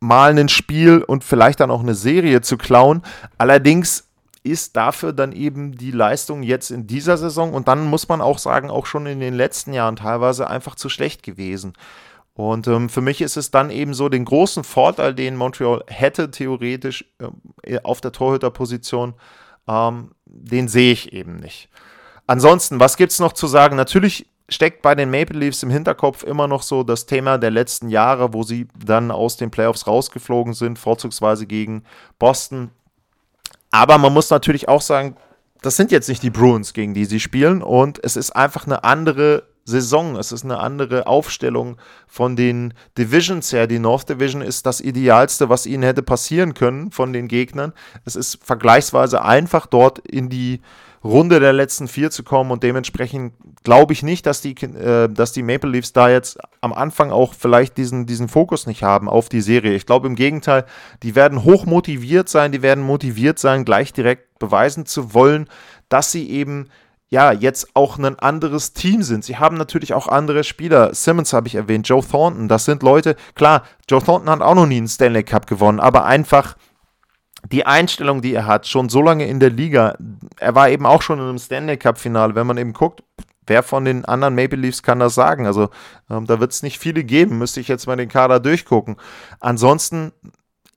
mal 0.00 0.36
ein 0.36 0.48
Spiel 0.48 1.02
und 1.02 1.24
vielleicht 1.24 1.60
dann 1.60 1.70
auch 1.70 1.80
eine 1.80 1.94
Serie 1.94 2.40
zu 2.40 2.56
klauen. 2.56 3.02
Allerdings 3.38 4.08
ist 4.42 4.76
dafür 4.76 5.12
dann 5.12 5.32
eben 5.32 5.72
die 5.72 5.90
Leistung 5.90 6.42
jetzt 6.42 6.70
in 6.70 6.86
dieser 6.86 7.18
Saison 7.18 7.52
und 7.52 7.68
dann 7.68 7.84
muss 7.86 8.08
man 8.08 8.22
auch 8.22 8.38
sagen, 8.38 8.70
auch 8.70 8.86
schon 8.86 9.04
in 9.06 9.20
den 9.20 9.34
letzten 9.34 9.74
Jahren 9.74 9.96
teilweise 9.96 10.48
einfach 10.48 10.74
zu 10.76 10.88
schlecht 10.88 11.22
gewesen. 11.22 11.74
Und 12.32 12.66
ähm, 12.68 12.88
für 12.88 13.02
mich 13.02 13.20
ist 13.20 13.36
es 13.36 13.50
dann 13.50 13.68
eben 13.70 13.92
so 13.92 14.08
den 14.08 14.24
großen 14.24 14.64
Vorteil, 14.64 15.14
den 15.14 15.36
Montreal 15.36 15.84
hätte 15.88 16.30
theoretisch 16.30 17.04
äh, 17.64 17.80
auf 17.82 18.00
der 18.00 18.12
Torhüterposition, 18.12 19.12
ähm, 19.68 20.12
den 20.24 20.68
sehe 20.68 20.92
ich 20.92 21.12
eben 21.12 21.36
nicht. 21.36 21.68
Ansonsten, 22.26 22.80
was 22.80 22.96
gibt 22.96 23.12
es 23.12 23.18
noch 23.18 23.34
zu 23.34 23.46
sagen? 23.46 23.76
Natürlich 23.76 24.29
steckt 24.50 24.82
bei 24.82 24.94
den 24.94 25.10
Maple 25.10 25.38
Leafs 25.38 25.62
im 25.62 25.70
Hinterkopf 25.70 26.22
immer 26.22 26.46
noch 26.46 26.62
so 26.62 26.82
das 26.82 27.06
Thema 27.06 27.38
der 27.38 27.50
letzten 27.50 27.88
Jahre, 27.88 28.34
wo 28.34 28.42
sie 28.42 28.68
dann 28.84 29.10
aus 29.10 29.36
den 29.36 29.50
Playoffs 29.50 29.86
rausgeflogen 29.86 30.52
sind, 30.52 30.78
vorzugsweise 30.78 31.46
gegen 31.46 31.84
Boston. 32.18 32.70
Aber 33.70 33.98
man 33.98 34.12
muss 34.12 34.30
natürlich 34.30 34.68
auch 34.68 34.82
sagen, 34.82 35.16
das 35.62 35.76
sind 35.76 35.92
jetzt 35.92 36.08
nicht 36.08 36.22
die 36.22 36.30
Bruins, 36.30 36.72
gegen 36.72 36.94
die 36.94 37.04
sie 37.04 37.20
spielen. 37.20 37.62
Und 37.62 38.02
es 38.02 38.16
ist 38.16 38.30
einfach 38.32 38.66
eine 38.66 38.84
andere 38.84 39.44
Saison. 39.64 40.16
Es 40.16 40.32
ist 40.32 40.44
eine 40.44 40.58
andere 40.58 41.06
Aufstellung 41.06 41.76
von 42.06 42.34
den 42.34 42.74
Divisions 42.98 43.52
her. 43.52 43.66
Die 43.66 43.78
North 43.78 44.08
Division 44.08 44.42
ist 44.42 44.66
das 44.66 44.80
Idealste, 44.80 45.48
was 45.48 45.66
ihnen 45.66 45.82
hätte 45.82 46.02
passieren 46.02 46.54
können 46.54 46.90
von 46.90 47.12
den 47.12 47.28
Gegnern. 47.28 47.72
Es 48.04 48.16
ist 48.16 48.38
vergleichsweise 48.42 49.22
einfach, 49.22 49.66
dort 49.66 49.98
in 50.00 50.28
die 50.28 50.60
Runde 51.02 51.40
der 51.40 51.52
letzten 51.52 51.88
vier 51.88 52.10
zu 52.10 52.22
kommen 52.22 52.50
und 52.50 52.62
dementsprechend 52.62 53.32
glaube 53.64 53.92
ich 53.92 54.02
nicht, 54.02 54.26
dass 54.26 54.42
die, 54.42 54.52
äh, 54.52 55.08
dass 55.08 55.32
die 55.32 55.42
Maple 55.42 55.70
Leafs 55.70 55.92
da 55.92 56.10
jetzt 56.10 56.38
am 56.60 56.72
Anfang 56.72 57.10
auch 57.10 57.32
vielleicht 57.34 57.78
diesen, 57.78 58.06
diesen 58.06 58.28
Fokus 58.28 58.66
nicht 58.66 58.82
haben 58.82 59.08
auf 59.08 59.28
die 59.28 59.40
Serie. 59.40 59.74
Ich 59.74 59.86
glaube 59.86 60.06
im 60.06 60.14
Gegenteil, 60.14 60.66
die 61.02 61.14
werden 61.14 61.44
hoch 61.44 61.64
motiviert 61.64 62.28
sein, 62.28 62.52
die 62.52 62.62
werden 62.62 62.84
motiviert 62.84 63.38
sein, 63.38 63.64
gleich 63.64 63.92
direkt 63.92 64.38
beweisen 64.38 64.84
zu 64.84 65.14
wollen, 65.14 65.48
dass 65.88 66.12
sie 66.12 66.28
eben 66.30 66.68
ja, 67.10 67.32
jetzt 67.32 67.70
auch 67.74 67.98
ein 67.98 68.18
anderes 68.20 68.72
Team 68.72 69.02
sind. 69.02 69.24
Sie 69.24 69.36
haben 69.36 69.56
natürlich 69.56 69.94
auch 69.94 70.06
andere 70.06 70.44
Spieler. 70.44 70.94
Simmons 70.94 71.32
habe 71.32 71.48
ich 71.48 71.56
erwähnt, 71.56 71.88
Joe 71.88 72.04
Thornton, 72.06 72.46
das 72.46 72.64
sind 72.64 72.84
Leute, 72.84 73.16
klar, 73.34 73.64
Joe 73.88 74.00
Thornton 74.00 74.30
hat 74.30 74.42
auch 74.42 74.54
noch 74.54 74.66
nie 74.66 74.76
einen 74.76 74.88
Stanley 74.88 75.24
Cup 75.24 75.48
gewonnen, 75.48 75.80
aber 75.80 76.04
einfach 76.04 76.56
die 77.52 77.66
Einstellung, 77.66 78.22
die 78.22 78.34
er 78.34 78.46
hat, 78.46 78.66
schon 78.66 78.88
so 78.88 79.02
lange 79.02 79.26
in 79.26 79.40
der 79.40 79.50
Liga, 79.50 79.96
er 80.38 80.54
war 80.54 80.68
eben 80.68 80.86
auch 80.86 81.02
schon 81.02 81.18
in 81.18 81.24
einem 81.24 81.38
Stanley 81.38 81.76
Cup-Finale, 81.76 82.34
wenn 82.34 82.46
man 82.46 82.58
eben 82.58 82.72
guckt, 82.72 83.02
wer 83.46 83.62
von 83.62 83.84
den 83.84 84.04
anderen 84.04 84.34
Maple 84.34 84.58
Leafs 84.58 84.82
kann 84.82 85.00
das 85.00 85.14
sagen? 85.14 85.46
Also 85.46 85.70
ähm, 86.08 86.26
da 86.26 86.38
wird 86.38 86.52
es 86.52 86.62
nicht 86.62 86.78
viele 86.78 87.02
geben, 87.02 87.38
müsste 87.38 87.60
ich 87.60 87.68
jetzt 87.68 87.86
mal 87.86 87.96
den 87.96 88.08
Kader 88.08 88.38
durchgucken. 88.38 88.96
Ansonsten 89.40 90.12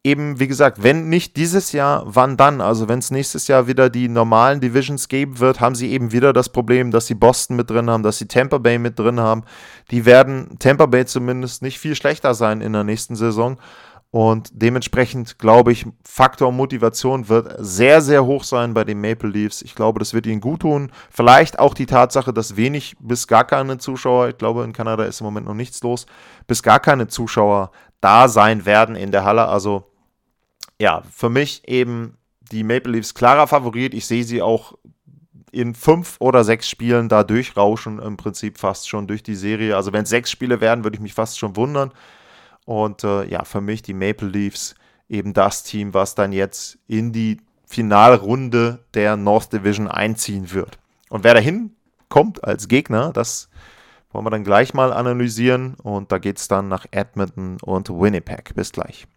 eben, 0.03 0.39
wie 0.39 0.47
gesagt, 0.47 0.83
wenn 0.83 1.07
nicht 1.07 1.37
dieses 1.37 1.71
Jahr, 1.71 2.03
wann 2.05 2.35
dann? 2.35 2.59
Also 2.59 2.89
wenn 2.89 2.99
es 2.99 3.11
nächstes 3.11 3.47
Jahr 3.47 3.67
wieder 3.67 3.89
die 3.89 4.09
normalen 4.09 4.59
Divisions 4.59 5.07
geben 5.07 5.39
wird, 5.39 5.61
haben 5.61 5.75
sie 5.75 5.91
eben 5.91 6.11
wieder 6.11 6.33
das 6.33 6.49
Problem, 6.49 6.91
dass 6.91 7.07
sie 7.07 7.13
Boston 7.13 7.55
mit 7.55 7.69
drin 7.69 7.89
haben, 7.89 8.03
dass 8.03 8.17
sie 8.17 8.27
Tampa 8.27 8.57
Bay 8.57 8.79
mit 8.79 8.99
drin 8.99 9.19
haben. 9.19 9.43
Die 9.91 10.05
werden 10.05 10.57
Tampa 10.59 10.87
Bay 10.87 11.05
zumindest 11.05 11.61
nicht 11.61 11.79
viel 11.79 11.95
schlechter 11.95 12.33
sein 12.33 12.59
in 12.59 12.73
der 12.73 12.83
nächsten 12.83 13.15
Saison. 13.15 13.57
Und 14.13 14.51
dementsprechend 14.53 15.39
glaube 15.39 15.71
ich, 15.71 15.87
Faktor 16.03 16.51
Motivation 16.51 17.29
wird 17.29 17.55
sehr, 17.57 17.99
sehr 17.99 18.23
hoch 18.23 18.43
sein 18.43 18.75
bei 18.75 18.83
den 18.83 19.01
Maple 19.01 19.27
Leafs. 19.27 19.63
Ich 19.63 19.73
glaube, 19.73 19.97
das 19.97 20.13
wird 20.13 20.27
ihnen 20.27 20.39
gut 20.39 20.59
tun. 20.59 20.91
Vielleicht 21.09 21.57
auch 21.57 21.73
die 21.73 21.87
Tatsache, 21.87 22.31
dass 22.31 22.55
wenig 22.55 22.95
bis 22.99 23.27
gar 23.27 23.43
keine 23.43 23.79
Zuschauer, 23.79 24.29
ich 24.29 24.37
glaube, 24.37 24.65
in 24.65 24.71
Kanada 24.71 25.03
ist 25.05 25.19
im 25.19 25.25
Moment 25.25 25.47
noch 25.47 25.55
nichts 25.55 25.81
los, 25.81 26.05
bis 26.45 26.61
gar 26.61 26.79
keine 26.79 27.07
Zuschauer 27.07 27.71
da 28.01 28.27
sein 28.27 28.67
werden 28.67 28.95
in 28.95 29.11
der 29.11 29.23
Halle. 29.23 29.47
Also 29.47 29.91
ja, 30.79 31.01
für 31.11 31.29
mich 31.29 31.67
eben 31.67 32.15
die 32.51 32.63
Maple 32.63 32.91
Leafs 32.91 33.15
klarer 33.15 33.47
Favorit. 33.47 33.95
Ich 33.95 34.05
sehe 34.05 34.23
sie 34.23 34.43
auch 34.43 34.77
in 35.51 35.73
fünf 35.73 36.17
oder 36.19 36.43
sechs 36.43 36.69
Spielen 36.69 37.09
da 37.09 37.23
durchrauschen, 37.23 37.97
im 37.97 38.17
Prinzip 38.17 38.59
fast 38.59 38.87
schon 38.87 39.07
durch 39.07 39.23
die 39.23 39.33
Serie. 39.33 39.75
Also 39.75 39.91
wenn 39.91 40.03
es 40.03 40.09
sechs 40.09 40.29
Spiele 40.29 40.61
werden, 40.61 40.83
würde 40.83 40.97
ich 40.97 41.01
mich 41.01 41.15
fast 41.15 41.39
schon 41.39 41.55
wundern. 41.55 41.91
Und 42.65 43.03
äh, 43.03 43.25
ja, 43.25 43.43
für 43.43 43.61
mich 43.61 43.81
die 43.81 43.93
Maple 43.93 44.27
Leafs 44.27 44.75
eben 45.09 45.33
das 45.33 45.63
Team, 45.63 45.93
was 45.93 46.15
dann 46.15 46.31
jetzt 46.31 46.77
in 46.87 47.11
die 47.11 47.41
Finalrunde 47.65 48.79
der 48.93 49.17
North 49.17 49.51
Division 49.51 49.87
einziehen 49.87 50.51
wird. 50.51 50.77
Und 51.09 51.23
wer 51.23 51.33
dahin 51.33 51.75
kommt 52.09 52.43
als 52.43 52.67
Gegner, 52.67 53.11
das 53.11 53.49
wollen 54.11 54.25
wir 54.25 54.29
dann 54.29 54.43
gleich 54.43 54.73
mal 54.73 54.93
analysieren. 54.93 55.75
Und 55.75 56.11
da 56.11 56.19
geht 56.19 56.37
es 56.37 56.47
dann 56.47 56.67
nach 56.67 56.85
Edmonton 56.91 57.57
und 57.61 57.89
Winnipeg. 57.89 58.53
Bis 58.55 58.71
gleich. 58.71 59.07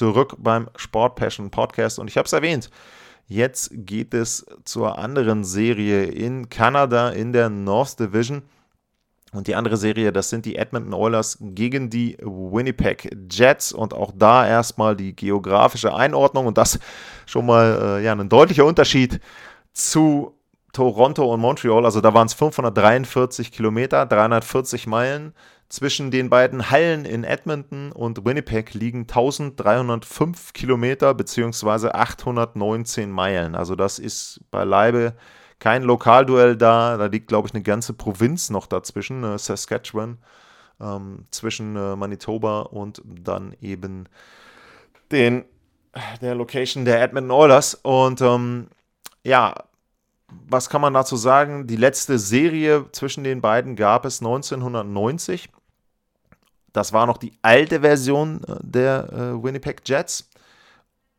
Zurück 0.00 0.34
beim 0.38 0.70
Sport 0.76 1.14
Passion 1.16 1.50
Podcast 1.50 1.98
und 1.98 2.08
ich 2.08 2.16
habe 2.16 2.24
es 2.24 2.32
erwähnt. 2.32 2.70
Jetzt 3.26 3.70
geht 3.70 4.14
es 4.14 4.46
zur 4.64 4.98
anderen 4.98 5.44
Serie 5.44 6.04
in 6.04 6.48
Kanada 6.48 7.10
in 7.10 7.34
der 7.34 7.50
North 7.50 8.00
Division. 8.00 8.40
Und 9.32 9.46
die 9.46 9.54
andere 9.54 9.76
Serie, 9.76 10.10
das 10.10 10.30
sind 10.30 10.46
die 10.46 10.56
Edmonton 10.56 10.94
Oilers 10.94 11.36
gegen 11.38 11.90
die 11.90 12.16
Winnipeg 12.22 13.14
Jets. 13.30 13.72
Und 13.72 13.92
auch 13.92 14.12
da 14.16 14.48
erstmal 14.48 14.96
die 14.96 15.14
geografische 15.14 15.94
Einordnung. 15.94 16.46
Und 16.46 16.56
das 16.56 16.80
schon 17.26 17.44
mal 17.44 17.98
äh, 18.00 18.04
ja, 18.04 18.12
ein 18.12 18.30
deutlicher 18.30 18.64
Unterschied 18.64 19.20
zu 19.74 20.34
Toronto 20.72 21.30
und 21.30 21.40
Montreal. 21.40 21.84
Also 21.84 22.00
da 22.00 22.14
waren 22.14 22.26
es 22.26 22.32
543 22.32 23.52
Kilometer, 23.52 24.06
340 24.06 24.86
Meilen. 24.86 25.34
Zwischen 25.70 26.10
den 26.10 26.30
beiden 26.30 26.68
Hallen 26.70 27.04
in 27.04 27.22
Edmonton 27.22 27.92
und 27.92 28.24
Winnipeg 28.24 28.74
liegen 28.74 29.02
1305 29.02 30.52
Kilometer 30.52 31.14
bzw. 31.14 31.90
819 31.90 33.08
Meilen. 33.08 33.54
Also 33.54 33.76
das 33.76 34.00
ist 34.00 34.40
beileibe 34.50 35.14
kein 35.60 35.84
Lokalduell 35.84 36.56
da. 36.56 36.96
Da 36.96 37.06
liegt, 37.06 37.28
glaube 37.28 37.46
ich, 37.46 37.54
eine 37.54 37.62
ganze 37.62 37.92
Provinz 37.92 38.50
noch 38.50 38.66
dazwischen, 38.66 39.22
äh, 39.22 39.38
Saskatchewan, 39.38 40.18
ähm, 40.80 41.26
zwischen 41.30 41.76
äh, 41.76 41.94
Manitoba 41.94 42.62
und 42.62 43.00
dann 43.04 43.54
eben 43.60 44.08
den, 45.12 45.44
der 46.20 46.34
Location 46.34 46.84
der 46.84 47.00
Edmonton 47.00 47.30
Oilers. 47.30 47.74
Und 47.74 48.20
ähm, 48.22 48.66
ja, 49.22 49.54
was 50.48 50.68
kann 50.68 50.80
man 50.80 50.94
dazu 50.94 51.14
sagen? 51.14 51.68
Die 51.68 51.76
letzte 51.76 52.18
Serie 52.18 52.86
zwischen 52.90 53.22
den 53.22 53.40
beiden 53.40 53.76
gab 53.76 54.04
es 54.04 54.20
1990. 54.20 55.48
Das 56.72 56.92
war 56.92 57.06
noch 57.06 57.18
die 57.18 57.32
alte 57.42 57.80
Version 57.80 58.42
äh, 58.44 58.56
der 58.62 59.12
äh, 59.12 59.42
Winnipeg 59.42 59.82
Jets. 59.84 60.28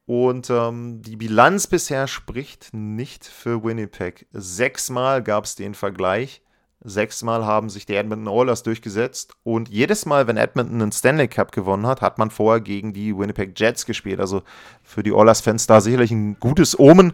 Und 0.05 0.49
ähm, 0.49 1.01
die 1.01 1.15
Bilanz 1.15 1.67
bisher 1.67 2.07
spricht 2.07 2.73
nicht 2.73 3.25
für 3.25 3.63
Winnipeg. 3.63 4.27
Sechsmal 4.33 5.23
gab 5.23 5.45
es 5.45 5.55
den 5.55 5.73
Vergleich. 5.73 6.41
Sechsmal 6.83 7.45
haben 7.45 7.69
sich 7.69 7.85
die 7.85 7.95
Edmonton 7.95 8.27
Oilers 8.27 8.63
durchgesetzt. 8.63 9.33
Und 9.43 9.69
jedes 9.69 10.05
Mal, 10.05 10.27
wenn 10.27 10.37
Edmonton 10.37 10.81
einen 10.81 10.91
Stanley 10.91 11.27
Cup 11.27 11.51
gewonnen 11.51 11.85
hat, 11.85 12.01
hat 12.01 12.17
man 12.17 12.31
vorher 12.31 12.59
gegen 12.59 12.91
die 12.91 13.15
Winnipeg 13.15 13.57
Jets 13.57 13.85
gespielt. 13.85 14.19
Also 14.19 14.41
für 14.83 15.03
die 15.03 15.13
Oilers-Fans 15.13 15.67
da 15.67 15.79
sicherlich 15.79 16.11
ein 16.11 16.39
gutes 16.39 16.77
Omen. 16.77 17.13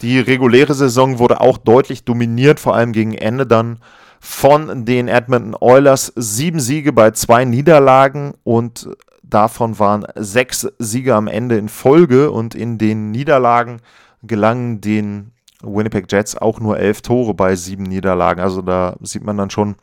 Die 0.00 0.20
reguläre 0.20 0.74
Saison 0.74 1.18
wurde 1.18 1.40
auch 1.40 1.58
deutlich 1.58 2.04
dominiert, 2.04 2.60
vor 2.60 2.74
allem 2.74 2.92
gegen 2.92 3.14
Ende 3.14 3.46
dann 3.46 3.80
von 4.24 4.84
den 4.84 5.08
Edmonton 5.08 5.56
Oilers. 5.58 6.12
Sieben 6.14 6.60
Siege 6.60 6.92
bei 6.92 7.10
zwei 7.10 7.44
Niederlagen 7.44 8.34
und 8.44 8.88
davon 9.24 9.80
waren 9.80 10.06
sechs 10.14 10.68
Siege 10.78 11.16
am 11.16 11.26
Ende 11.26 11.58
in 11.58 11.68
Folge 11.68 12.30
und 12.30 12.54
in 12.54 12.78
den 12.78 13.10
Niederlagen 13.10 13.80
gelangen 14.22 14.80
den 14.80 15.32
Winnipeg 15.60 16.10
Jets 16.10 16.36
auch 16.36 16.60
nur 16.60 16.78
elf 16.78 17.02
Tore 17.02 17.34
bei 17.34 17.56
sieben 17.56 17.82
Niederlagen. 17.82 18.40
Also 18.40 18.62
da 18.62 18.94
sieht 19.00 19.24
man 19.24 19.36
dann 19.36 19.50
schon, 19.50 19.74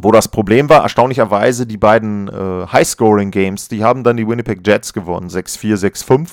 wo 0.00 0.12
das 0.12 0.28
Problem 0.28 0.68
war. 0.68 0.82
Erstaunlicherweise 0.82 1.66
die 1.66 1.76
beiden 1.76 2.28
äh, 2.28 2.68
High-Scoring-Games, 2.68 3.66
die 3.66 3.82
haben 3.82 4.04
dann 4.04 4.16
die 4.16 4.28
Winnipeg 4.28 4.64
Jets 4.64 4.92
gewonnen, 4.92 5.28
6-4, 5.28 5.74
6-5. 5.76 6.28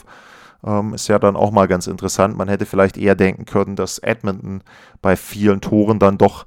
Ähm, 0.67 0.93
ist 0.93 1.07
ja 1.07 1.17
dann 1.17 1.35
auch 1.35 1.49
mal 1.49 1.67
ganz 1.67 1.87
interessant. 1.87 2.37
Man 2.37 2.47
hätte 2.47 2.67
vielleicht 2.67 2.95
eher 2.95 3.15
denken 3.15 3.45
können, 3.45 3.75
dass 3.75 3.97
Edmonton 3.97 4.61
bei 5.01 5.15
vielen 5.15 5.61
Toren 5.61 5.97
dann 5.97 6.19
doch 6.19 6.45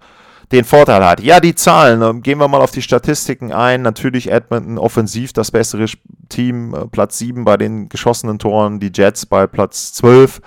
den 0.53 0.65
Vorteil 0.65 1.05
hat. 1.05 1.21
Ja, 1.21 1.41
die 1.41 1.55
Zahlen, 1.55 2.03
ähm, 2.03 2.23
gehen 2.23 2.39
wir 2.39 2.49
mal 2.49 2.61
auf 2.61 2.71
die 2.71 2.83
Statistiken 2.83 3.53
ein. 3.53 3.83
Natürlich 3.83 4.31
Edmonton 4.31 4.79
offensiv 4.79 5.33
das 5.33 5.51
bessere 5.51 5.87
Team, 6.29 6.75
äh, 6.75 6.87
Platz 6.87 7.19
7 7.19 7.45
bei 7.45 7.57
den 7.57 7.89
geschossenen 7.89 8.39
Toren, 8.39 8.79
die 8.79 8.93
Jets 8.95 9.27
bei 9.27 9.47
Platz 9.47 9.93
12. 9.95 10.41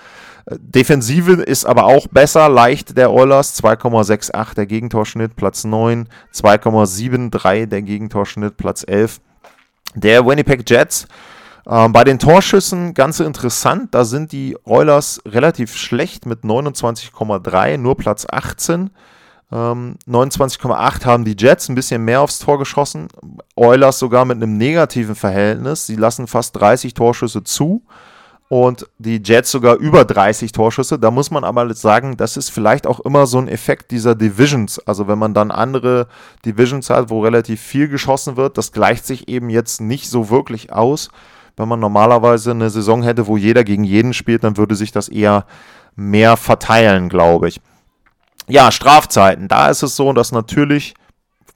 Äh, 0.46 0.56
Defensive 0.60 1.34
ist 1.34 1.66
aber 1.66 1.86
auch 1.86 2.08
besser, 2.08 2.48
leicht 2.48 2.98
der 2.98 3.12
Oilers, 3.12 3.62
2,68 3.62 4.56
der 4.56 4.66
Gegentorschnitt, 4.66 5.36
Platz 5.36 5.66
9, 5.66 6.08
2,73 6.34 7.66
der 7.66 7.82
Gegentorschnitt, 7.82 8.56
Platz 8.56 8.86
11. 8.88 9.20
Der 9.96 10.26
Winnipeg 10.26 10.70
Jets, 10.70 11.08
ähm, 11.68 11.92
bei 11.92 12.04
den 12.04 12.20
Torschüssen 12.20 12.94
ganz 12.94 13.20
interessant, 13.20 13.94
da 13.94 14.06
sind 14.06 14.32
die 14.32 14.58
Oilers 14.64 15.22
relativ 15.28 15.76
schlecht 15.76 16.26
mit 16.26 16.44
29,3, 16.44 17.78
nur 17.78 17.98
Platz 17.98 18.26
18. 18.30 18.92
Ähm, 19.52 19.98
29,8 20.08 21.06
haben 21.06 21.26
die 21.26 21.36
Jets 21.38 21.70
ein 21.70 21.76
bisschen 21.76 22.06
mehr 22.06 22.22
aufs 22.22 22.40
Tor 22.40 22.60
geschossen. 22.60 23.08
Oilers 23.56 24.00
sogar 24.00 24.26
mit 24.26 24.38
einem 24.38 24.58
negativen 24.58 25.16
Verhältnis. 25.16 25.88
Sie 25.88 25.96
lassen 25.96 26.28
fast 26.28 26.56
30 26.56 26.94
Torschüsse 26.94 27.44
zu 27.44 27.84
und 28.50 28.88
die 28.98 29.22
Jets 29.24 29.52
sogar 29.52 29.78
über 29.78 30.06
30 30.06 30.52
Torschüsse. 30.52 31.00
Da 31.00 31.12
muss 31.12 31.32
man 31.32 31.44
aber 31.44 31.74
sagen, 31.74 32.18
das 32.18 32.36
ist 32.36 32.50
vielleicht 32.50 32.88
auch 32.88 33.00
immer 33.00 33.26
so 33.28 33.40
ein 33.40 33.48
Effekt 33.48 33.92
dieser 33.92 34.16
Divisions. 34.16 34.80
Also 34.88 35.08
wenn 35.08 35.20
man 35.20 35.34
dann 35.34 35.52
andere 35.52 36.08
Divisions 36.46 36.90
hat, 36.90 37.10
wo 37.10 37.22
relativ 37.22 37.62
viel 37.62 37.88
geschossen 37.88 38.38
wird, 38.38 38.58
das 38.58 38.72
gleicht 38.72 39.06
sich 39.06 39.30
eben 39.30 39.50
jetzt 39.50 39.82
nicht 39.82 40.10
so 40.10 40.30
wirklich 40.30 40.74
aus. 40.74 41.10
Wenn 41.58 41.68
man 41.68 41.80
normalerweise 41.80 42.52
eine 42.52 42.70
Saison 42.70 43.04
hätte, 43.04 43.28
wo 43.28 43.38
jeder 43.38 43.64
gegen 43.64 43.84
jeden 43.84 44.14
spielt, 44.14 44.44
dann 44.44 44.58
würde 44.58 44.76
sich 44.76 44.92
das 44.92 45.10
eher 45.10 45.46
mehr 45.96 46.38
verteilen, 46.38 47.10
glaube 47.10 47.50
ich. 47.50 47.62
Ja, 48.50 48.72
Strafzeiten. 48.72 49.48
Da 49.48 49.70
ist 49.70 49.84
es 49.84 49.96
so, 49.96 50.12
dass 50.12 50.32
natürlich, 50.32 50.96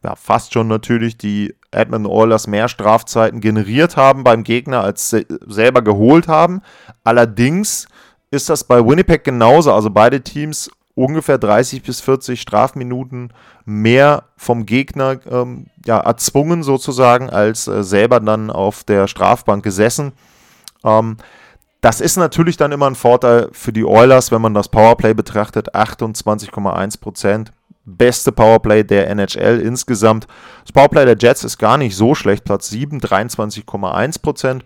ja, 0.03 0.15
fast 0.15 0.53
schon 0.53 0.67
natürlich, 0.67 1.17
die 1.17 1.56
Edmonton 1.71 2.12
Oilers 2.12 2.45
mehr 2.47 2.69
Strafzeiten 2.69 3.41
generiert 3.41 3.97
haben 3.97 4.23
beim 4.23 4.43
Gegner, 4.43 4.82
als 4.82 5.10
sie 5.10 5.25
selber 5.47 5.82
geholt 5.82 6.27
haben. 6.27 6.62
Allerdings 7.03 7.88
ist 8.29 8.49
das 8.49 8.63
bei 8.63 8.86
Winnipeg 8.86 9.23
genauso. 9.23 9.73
Also 9.73 9.89
beide 9.89 10.21
Teams 10.21 10.69
ungefähr 10.95 11.39
30 11.39 11.82
bis 11.82 12.01
40 12.01 12.39
Strafminuten 12.39 13.34
mehr 13.65 14.25
vom 14.38 14.65
Gegner 14.65 15.19
ähm, 15.29 15.67
ja, 15.86 15.99
erzwungen 15.99 16.62
sozusagen, 16.62 17.29
als 17.29 17.67
äh, 17.67 17.84
selber 17.84 18.19
dann 18.19 18.51
auf 18.51 18.84
der 18.84 19.08
Strafbank 19.08 19.63
gesessen. 19.63 20.13
Ähm, 20.84 21.17
das 21.84 22.00
ist 22.00 22.15
natürlich 22.15 22.56
dann 22.56 22.72
immer 22.72 22.89
ein 22.89 22.96
Vorteil 22.96 23.50
für 23.52 23.74
die 23.74 23.84
Oilers, 23.84 24.32
wenn 24.32 24.41
man 24.41 24.54
das 24.54 24.69
Powerplay 24.69 25.13
betrachtet. 25.13 25.76
28,1 25.76 27.02
Prozent. 27.02 27.52
Beste 27.84 28.32
Powerplay 28.32 28.86
der 28.86 29.10
NHL 29.10 29.60
insgesamt. 29.60 30.26
Das 30.62 30.72
Powerplay 30.72 31.04
der 31.04 31.17
Jets 31.19 31.43
ist 31.43 31.58
gar 31.58 31.78
nicht 31.78 31.98
so 31.98 32.15
schlecht. 32.15 32.46
Platz 32.46 32.69
7, 32.69 33.02
23,1 33.02 34.22
Prozent. 34.22 34.63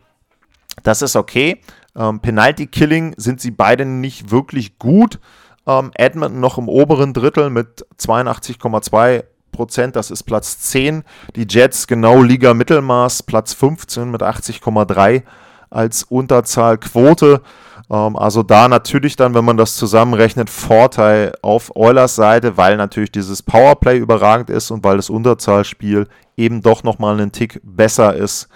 Das 0.83 1.01
ist 1.01 1.15
okay. 1.15 1.59
Ähm, 1.95 2.19
Penalty 2.19 2.67
Killing 2.67 3.15
sind 3.17 3.41
sie 3.41 3.49
beide 3.49 3.83
nicht 3.83 4.29
wirklich 4.29 4.77
gut. 4.77 5.19
Ähm, 5.65 5.89
Edmonton 5.95 6.39
noch 6.39 6.59
im 6.59 6.69
oberen 6.69 7.15
Drittel 7.15 7.49
mit 7.49 7.83
82,2 7.99 9.23
Prozent, 9.51 9.95
das 9.95 10.11
ist 10.11 10.21
Platz 10.21 10.59
10. 10.59 11.03
Die 11.35 11.47
Jets 11.49 11.87
genau 11.87 12.21
Liga 12.21 12.53
Mittelmaß, 12.53 13.23
Platz 13.23 13.53
15 13.53 14.11
mit 14.11 14.21
80,3 14.21 15.23
als 15.69 16.03
Unterzahlquote. 16.03 17.41
Ähm, 17.89 18.15
also 18.15 18.43
da 18.43 18.67
natürlich 18.67 19.15
dann, 19.15 19.33
wenn 19.33 19.45
man 19.45 19.57
das 19.57 19.75
zusammenrechnet, 19.75 20.49
Vorteil 20.49 21.33
auf 21.41 21.75
Oilers 21.75 22.15
Seite, 22.15 22.57
weil 22.57 22.77
natürlich 22.77 23.11
dieses 23.11 23.43
Powerplay 23.43 23.97
überragend 23.97 24.49
ist 24.49 24.71
und 24.71 24.83
weil 24.83 24.97
das 24.97 25.09
Unterzahlspiel 25.09 26.07
eben 26.35 26.61
doch 26.61 26.83
nochmal 26.83 27.13
einen 27.13 27.31
Tick 27.31 27.59
besser 27.63 28.15
ist 28.15 28.47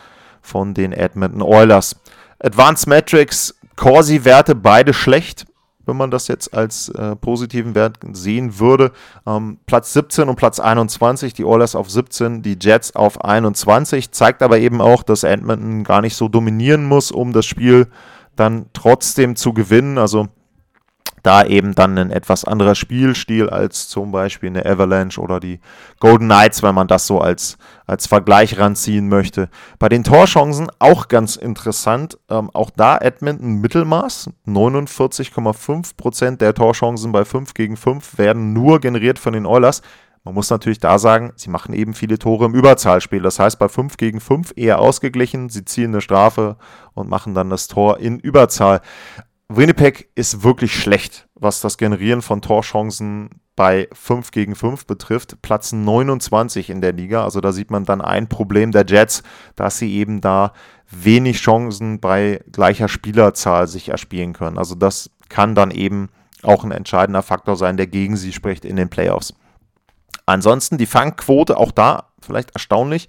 von 0.42 0.74
den 0.74 0.92
Edmonton 0.94 1.42
Oilers. 1.42 1.96
Advanced 2.40 2.88
Metrics, 2.88 3.56
Corsi-Werte 3.76 4.56
beide 4.56 4.94
schlecht 4.94 5.46
wenn 5.86 5.98
man 5.98 6.12
das 6.12 6.28
jetzt 6.28 6.54
als 6.54 6.90
äh, 6.90 7.16
positiven 7.16 7.76
Wert 7.76 7.98
sehen 8.14 8.60
würde. 8.60 8.92
Ähm, 9.26 9.60
Platz 9.66 9.94
17 9.94 10.30
und 10.30 10.36
Platz 10.36 10.60
21, 10.60 11.34
die 11.34 11.46
Oilers 11.46 11.76
auf 11.76 11.90
17, 11.90 12.42
die 12.42 12.58
Jets 12.60 12.96
auf 12.96 13.24
21, 13.24 14.12
zeigt 14.12 14.42
aber 14.44 14.60
eben 14.60 14.82
auch, 14.82 15.04
dass 15.04 15.24
Edmonton 15.24 15.84
gar 15.84 16.02
nicht 16.02 16.16
so 16.16 16.28
dominieren 16.28 16.86
muss, 16.86 17.12
um 17.12 17.34
das 17.34 17.46
Spiel 17.46 17.88
dann 18.36 18.66
trotzdem 18.74 19.36
zu 19.36 19.54
gewinnen. 19.54 19.98
Also 19.98 20.28
da 21.24 21.44
eben 21.46 21.76
dann 21.76 21.98
ein 21.98 22.12
etwas 22.12 22.46
anderer 22.46 22.76
Spielstil 22.76 23.50
als 23.50 23.88
zum 23.88 24.12
Beispiel 24.12 24.50
eine 24.50 24.66
Avalanche 24.66 25.22
oder 25.22 25.40
die 25.40 25.60
Golden 26.00 26.26
Knights, 26.26 26.64
wenn 26.64 26.76
man 26.76 26.88
das 26.88 27.08
so 27.08 27.20
als, 27.20 27.58
als 27.86 28.08
Vergleich 28.08 28.58
ranziehen 28.58 29.08
möchte. 29.08 29.50
Bei 29.78 29.90
den 29.90 30.04
Torchancen 30.04 30.72
auch 30.80 31.08
ganz 31.08 31.36
interessant, 31.36 32.18
ähm, 32.30 32.50
auch 32.54 32.72
da 32.72 32.98
Edmonton 32.98 33.62
Mittelmaß, 33.62 34.32
49,5% 34.48 36.38
der 36.38 36.54
Torchancen 36.54 37.12
bei 37.12 37.24
5 37.24 37.54
gegen 37.54 37.78
5 37.78 38.18
werden 38.18 38.54
nur 38.54 38.80
generiert 38.80 39.20
von 39.20 39.34
den 39.34 39.46
Oilers. 39.46 39.82
Man 40.24 40.36
muss 40.36 40.52
natürlich 40.52 40.80
da 40.80 41.00
sagen, 41.00 41.34
sie 41.36 41.50
machen 41.50 41.74
eben 41.74 41.96
viele 41.96 42.20
Tore 42.20 42.46
im 42.46 42.54
Überzahlspiel. 42.54 43.24
Das 43.24 43.40
heißt, 43.40 43.58
bei 43.58 43.68
5 43.68 43.98
gegen 43.98 44.20
5 44.20 44.54
eher 44.56 44.78
ausgeglichen. 44.78 45.50
Sie 45.50 45.66
ziehen 45.66 45.92
eine 45.92 46.02
Strafe 46.02 46.58
und 46.94 47.10
machen 47.10 47.34
dann 47.34 47.50
das 47.50 47.68
Tor 47.68 48.00
in 48.00 48.20
Überzahl. 48.20 48.82
Winnipeg 49.56 50.10
ist 50.16 50.44
wirklich 50.44 50.74
schlecht, 50.74 51.28
was 51.36 51.62
das 51.62 51.78
Generieren 51.78 52.22
von 52.22 52.42
Torchancen 52.42 53.30
bei 53.56 53.88
5 53.94 54.32
gegen 54.32 54.56
5 54.56 54.86
betrifft. 54.86 55.42
Platz 55.42 55.72
29 55.72 56.70
in 56.70 56.82
der 56.82 56.94
Liga. 56.94 57.24
Also 57.24 57.42
da 57.42 57.52
sieht 57.52 57.70
man 57.70 57.86
dann 57.86 58.02
ein 58.02 58.28
Problem 58.28 58.72
der 58.72 58.86
Jets, 58.88 59.24
dass 59.56 59.78
sie 59.78 59.94
eben 59.94 60.22
da 60.22 60.54
wenig 60.90 61.42
Chancen 61.42 62.00
bei 62.00 62.42
gleicher 62.52 62.88
Spielerzahl 62.88 63.68
sich 63.68 63.90
erspielen 63.90 64.34
können. 64.34 64.58
Also 64.58 64.76
das 64.76 65.10
kann 65.30 65.56
dann 65.56 65.72
eben 65.72 66.10
auch 66.44 66.64
ein 66.64 66.72
entscheidender 66.72 67.22
Faktor 67.22 67.56
sein, 67.56 67.78
der 67.78 67.88
gegen 67.88 68.18
sie 68.18 68.34
spricht 68.34 68.66
in 68.66 68.76
den 68.76 68.90
Playoffs. 68.90 69.34
Ansonsten 70.26 70.78
die 70.78 70.86
Fangquote, 70.86 71.58
auch 71.58 71.72
da 71.72 72.10
vielleicht 72.22 72.52
erstaunlich, 72.52 73.08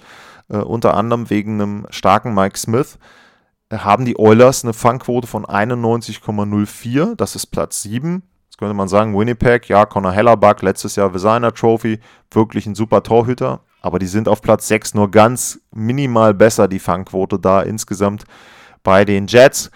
äh, 0.48 0.56
unter 0.56 0.94
anderem 0.94 1.30
wegen 1.30 1.60
einem 1.60 1.86
starken 1.90 2.34
Mike 2.34 2.58
Smith 2.58 2.98
haben 3.72 4.04
die 4.04 4.18
Oilers 4.18 4.64
eine 4.64 4.72
Fangquote 4.72 5.26
von 5.26 5.46
91,04. 5.46 7.14
Das 7.16 7.34
ist 7.34 7.46
Platz 7.46 7.82
7. 7.82 8.22
Jetzt 8.44 8.58
könnte 8.58 8.74
man 8.74 8.88
sagen, 8.88 9.18
Winnipeg, 9.18 9.68
ja, 9.68 9.86
Connor 9.86 10.12
Hellerbuck, 10.12 10.62
letztes 10.62 10.96
Jahr 10.96 11.10
Designer 11.10 11.54
Trophy, 11.54 12.00
wirklich 12.30 12.66
ein 12.66 12.74
super 12.74 13.02
Torhüter. 13.02 13.60
Aber 13.80 13.98
die 13.98 14.06
sind 14.06 14.28
auf 14.28 14.42
Platz 14.42 14.68
6 14.68 14.94
nur 14.94 15.10
ganz 15.10 15.60
minimal 15.72 16.34
besser, 16.34 16.68
die 16.68 16.78
Fangquote 16.78 17.38
da 17.38 17.62
insgesamt 17.62 18.24
bei 18.82 19.04
den 19.04 19.26
Jets. 19.26 19.70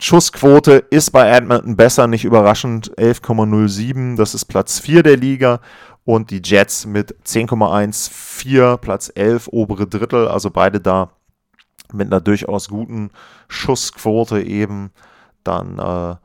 Schussquote 0.00 0.84
ist 0.90 1.10
bei 1.10 1.28
Edmonton 1.28 1.76
besser, 1.76 2.06
nicht 2.06 2.24
überraschend, 2.24 2.92
11,07. 2.96 4.16
Das 4.16 4.34
ist 4.34 4.46
Platz 4.46 4.80
4 4.80 5.02
der 5.02 5.16
Liga. 5.16 5.60
Und 6.04 6.30
die 6.30 6.40
Jets 6.42 6.86
mit 6.86 7.14
10,14, 7.24 8.78
Platz 8.78 9.12
11, 9.14 9.48
obere 9.52 9.86
Drittel. 9.86 10.26
Also 10.26 10.50
beide 10.50 10.80
da 10.80 11.10
mit 11.92 12.08
einer 12.08 12.20
durchaus 12.20 12.68
guten 12.68 13.10
Schussquote 13.48 14.42
eben 14.42 14.90
dann, 15.44 15.78
äh, 15.78 16.16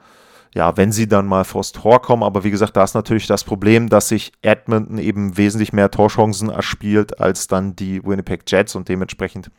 ja, 0.56 0.78
wenn 0.78 0.92
sie 0.92 1.08
dann 1.08 1.28
mal 1.28 1.44
vors 1.44 1.72
Tor 1.72 2.02
kommen. 2.02 2.24
Aber 2.24 2.44
wie 2.44 2.52
gesagt, 2.52 2.78
da 2.78 2.84
ist 2.84 2.96
natürlich 2.96 3.28
das 3.28 3.44
Problem, 3.44 3.90
dass 3.90 4.10
sich 4.10 4.32
Edmonton 4.42 4.98
eben 4.98 5.38
wesentlich 5.38 5.74
mehr 5.74 5.92
Torchancen 5.92 6.50
erspielt 6.50 7.20
als 7.20 7.48
dann 7.48 7.76
die 7.76 8.04
Winnipeg 8.04 8.44
Jets 8.48 8.76
und 8.76 8.90
dementsprechend 8.90 9.52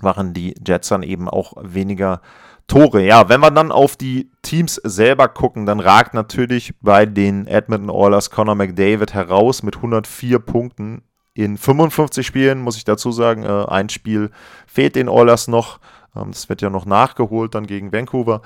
machen 0.00 0.32
die 0.32 0.54
Jets 0.66 0.88
dann 0.88 1.02
eben 1.02 1.28
auch 1.28 1.54
weniger 1.60 2.20
Tore. 2.68 3.02
Ja, 3.02 3.28
wenn 3.28 3.40
wir 3.40 3.50
dann 3.50 3.72
auf 3.72 3.96
die 3.96 4.30
Teams 4.42 4.74
selber 4.84 5.28
gucken, 5.28 5.66
dann 5.66 5.80
ragt 5.80 6.14
natürlich 6.14 6.74
bei 6.80 7.06
den 7.06 7.46
Edmonton 7.46 7.90
Oilers 7.90 8.30
Connor 8.30 8.54
McDavid 8.54 9.14
heraus 9.14 9.62
mit 9.62 9.76
104 9.76 10.38
Punkten 10.38 11.02
in 11.38 11.56
55 11.56 12.26
Spielen, 12.26 12.60
muss 12.60 12.76
ich 12.76 12.84
dazu 12.84 13.12
sagen, 13.12 13.44
äh, 13.44 13.66
ein 13.68 13.88
Spiel 13.90 14.32
fehlt 14.66 14.96
den 14.96 15.08
Oilers 15.08 15.46
noch. 15.46 15.78
Ähm, 16.16 16.32
das 16.32 16.48
wird 16.48 16.62
ja 16.62 16.68
noch 16.68 16.84
nachgeholt 16.84 17.54
dann 17.54 17.68
gegen 17.68 17.92
Vancouver. 17.92 18.42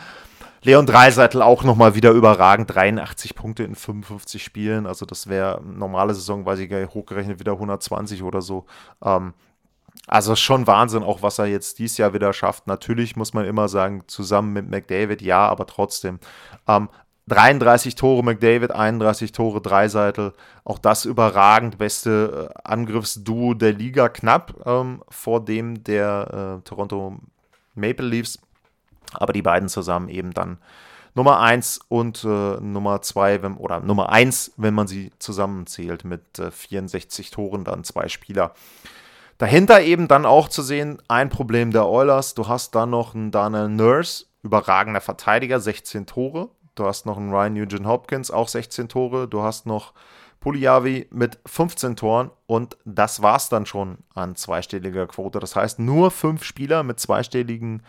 Leon 0.61 0.85
Dreiseitel 0.85 1.41
auch 1.41 1.65
nochmal 1.65 1.95
wieder 1.95 2.11
überragend, 2.11 2.73
83 2.75 3.35
Punkte 3.35 3.65
in 3.65 3.75
55 3.75 4.45
Spielen. 4.45 4.87
Also 4.87 5.07
das 5.07 5.27
wäre 5.27 5.63
normale 5.65 6.15
Saison, 6.15 6.45
weiß 6.45 6.59
ich 6.59 6.69
gar 6.69 6.81
nicht, 6.81 6.93
hochgerechnet 6.93 7.41
wieder 7.41 7.53
120 7.53 8.23
oder 8.23 8.43
so. 8.43 8.67
Ähm, 9.03 9.33
also 10.07 10.37
schon 10.37 10.67
Wahnsinn, 10.67 11.03
auch 11.03 11.23
was 11.23 11.39
er 11.39 11.47
jetzt 11.47 11.79
dieses 11.79 11.97
Jahr 11.97 12.13
wieder 12.13 12.35
schafft. 12.35 12.67
Natürlich 12.67 13.17
muss 13.17 13.33
man 13.33 13.47
immer 13.47 13.69
sagen, 13.69 14.05
zusammen 14.07 14.53
mit 14.53 14.69
McDavid, 14.69 15.23
ja, 15.23 15.49
aber 15.49 15.67
trotzdem. 15.67 16.19
Ähm, 16.69 16.91
33 17.29 17.95
Tore 17.95 18.25
McDavid, 18.25 18.73
31 18.73 19.33
Tore 19.33 19.61
Dreiseitel. 19.61 20.33
Auch 20.65 20.79
das 20.79 21.05
überragend 21.05 21.79
beste 21.79 22.51
äh, 22.51 22.61
Angriffsduo 22.65 23.55
der 23.55 23.73
Liga, 23.73 24.09
knapp 24.09 24.55
ähm, 24.67 25.03
vor 25.09 25.45
dem 25.45 25.85
der 25.85 26.59
äh, 26.59 26.69
Toronto 26.69 27.19
Maple 27.75 28.07
Leafs. 28.07 28.39
Aber 29.15 29.33
die 29.33 29.43
beiden 29.43 29.69
zusammen 29.69 30.09
eben 30.09 30.33
dann 30.33 30.59
Nummer 31.15 31.41
1 31.41 31.81
und 31.89 32.25
äh, 32.25 32.29
Nummer 32.61 33.03
2, 33.03 33.43
oder 33.59 33.81
Nummer 33.81 34.09
1, 34.11 34.53
wenn 34.57 34.75
man 34.75 34.87
sie 34.87 35.13
zusammenzählt, 35.19 36.05
mit 36.05 36.39
äh, 36.39 36.51
64 36.51 37.31
Toren, 37.31 37.65
dann 37.65 37.85
zwei 37.85 38.09
Spieler. 38.09 38.55
Dahinter 39.39 39.83
eben 39.83 40.09
dann 40.09 40.25
auch 40.25 40.49
zu 40.49 40.63
sehen, 40.63 41.03
ein 41.09 41.29
Problem 41.29 41.71
der 41.71 41.87
Oilers. 41.87 42.35
Du 42.35 42.49
hast 42.49 42.75
dann 42.75 42.91
noch 42.91 43.15
einen 43.15 43.31
Daniel 43.31 43.69
Nurse, 43.69 44.27
überragender 44.43 45.01
Verteidiger, 45.01 45.61
16 45.61 46.07
Tore. 46.07 46.49
Du 46.75 46.87
hast 46.87 47.07
noch 47.07 47.17
einen 47.17 47.33
Ryan 47.33 47.55
Nugent 47.55 47.87
Hopkins, 47.87 48.31
auch 48.31 48.49
16 48.49 48.89
Tore. 48.89 49.29
Du 49.29 49.43
hast 49.43 49.67
noch 49.67 49.93
Puliavi 50.41 51.09
mit 51.11 51.39
15 51.47 51.97
Toren 51.97 52.31
und 52.47 52.77
das 52.85 53.23
war 53.23 53.37
es 53.37 53.49
dann 53.49 53.65
schon 53.65 53.99
an 54.15 54.35
zweistelliger 54.35 55.07
Quote. 55.07 55.39
Das 55.39 55.55
heißt, 55.55 55.79
nur 55.79 56.11
fünf 56.11 56.45
Spieler 56.45 56.83
mit 56.83 56.99
zweistelligen 56.99 57.83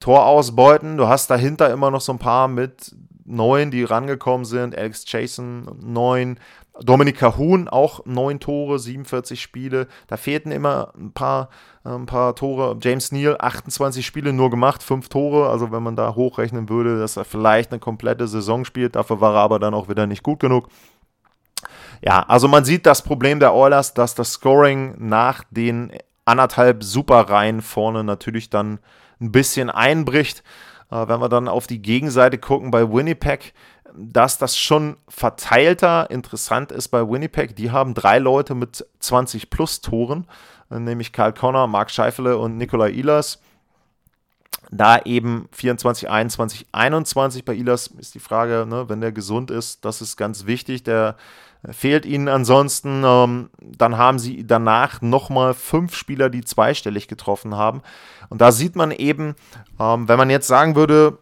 Torausbeuten. 0.00 0.98
Du 0.98 1.08
hast 1.08 1.30
dahinter 1.30 1.70
immer 1.70 1.90
noch 1.90 2.02
so 2.02 2.12
ein 2.12 2.18
paar 2.18 2.48
mit 2.48 2.94
neun, 3.24 3.70
die 3.70 3.82
rangekommen 3.82 4.44
sind. 4.44 4.76
Alex 4.76 5.04
Jason 5.06 5.68
neun. 5.80 6.38
Dominika 6.82 7.36
Huhn 7.36 7.68
auch 7.68 8.04
neun 8.04 8.40
Tore, 8.40 8.78
47 8.78 9.40
Spiele. 9.40 9.88
Da 10.06 10.16
fehlten 10.16 10.50
immer 10.50 10.92
ein 10.96 11.12
paar, 11.12 11.48
äh, 11.84 11.90
ein 11.90 12.06
paar 12.06 12.34
Tore. 12.34 12.76
James 12.80 13.12
Neal 13.12 13.36
28 13.38 14.04
Spiele 14.04 14.32
nur 14.32 14.50
gemacht, 14.50 14.82
fünf 14.82 15.08
Tore. 15.08 15.48
Also 15.48 15.72
wenn 15.72 15.82
man 15.82 15.96
da 15.96 16.14
hochrechnen 16.14 16.68
würde, 16.68 16.98
dass 16.98 17.16
er 17.16 17.24
vielleicht 17.24 17.72
eine 17.72 17.80
komplette 17.80 18.28
Saison 18.28 18.64
spielt, 18.64 18.96
dafür 18.96 19.20
war 19.20 19.34
er 19.34 19.40
aber 19.40 19.58
dann 19.58 19.74
auch 19.74 19.88
wieder 19.88 20.06
nicht 20.06 20.22
gut 20.22 20.40
genug. 20.40 20.68
Ja, 22.02 22.22
also 22.28 22.48
man 22.48 22.64
sieht 22.64 22.86
das 22.86 23.02
Problem 23.02 23.40
der 23.40 23.54
Oilers, 23.54 23.94
dass 23.94 24.14
das 24.14 24.32
Scoring 24.32 24.94
nach 24.98 25.44
den 25.50 25.92
anderthalb 26.24 26.84
Superreihen 26.84 27.62
vorne 27.62 28.04
natürlich 28.04 28.50
dann 28.50 28.80
ein 29.20 29.32
bisschen 29.32 29.70
einbricht. 29.70 30.42
Äh, 30.90 31.08
wenn 31.08 31.20
wir 31.20 31.28
dann 31.28 31.48
auf 31.48 31.66
die 31.66 31.82
Gegenseite 31.82 32.38
gucken 32.38 32.70
bei 32.70 32.92
Winnipeg, 32.92 33.54
dass 33.96 34.38
das 34.38 34.56
schon 34.56 34.96
verteilter 35.08 36.10
interessant 36.10 36.72
ist 36.72 36.88
bei 36.88 37.08
Winnipeg. 37.08 37.56
Die 37.56 37.70
haben 37.70 37.94
drei 37.94 38.18
Leute 38.18 38.54
mit 38.54 38.86
20 39.00 39.50
plus 39.50 39.80
Toren, 39.80 40.26
äh, 40.70 40.78
nämlich 40.78 41.12
Karl 41.12 41.32
Connor, 41.32 41.66
Mark 41.66 41.90
Scheifele 41.90 42.38
und 42.38 42.56
Nikolai 42.56 42.90
Ilas. 42.90 43.40
Da 44.70 44.98
eben 45.04 45.48
24, 45.52 46.10
21, 46.10 46.66
21 46.72 47.44
bei 47.44 47.54
Ilas 47.54 47.86
ist 47.86 48.14
die 48.14 48.20
Frage, 48.20 48.66
ne, 48.68 48.88
wenn 48.88 49.00
der 49.00 49.12
gesund 49.12 49.50
ist, 49.50 49.84
das 49.84 50.02
ist 50.02 50.16
ganz 50.16 50.46
wichtig. 50.46 50.82
Der 50.82 51.16
fehlt 51.70 52.04
ihnen 52.04 52.28
ansonsten. 52.28 53.02
Ähm, 53.04 53.50
dann 53.60 53.96
haben 53.96 54.18
sie 54.18 54.46
danach 54.46 55.00
nochmal 55.02 55.54
fünf 55.54 55.94
Spieler, 55.94 56.30
die 56.30 56.44
zweistellig 56.44 57.08
getroffen 57.08 57.54
haben. 57.54 57.82
Und 58.28 58.40
da 58.40 58.52
sieht 58.52 58.76
man 58.76 58.90
eben, 58.90 59.36
ähm, 59.78 60.08
wenn 60.08 60.18
man 60.18 60.30
jetzt 60.30 60.48
sagen 60.48 60.74
würde, 60.74 61.18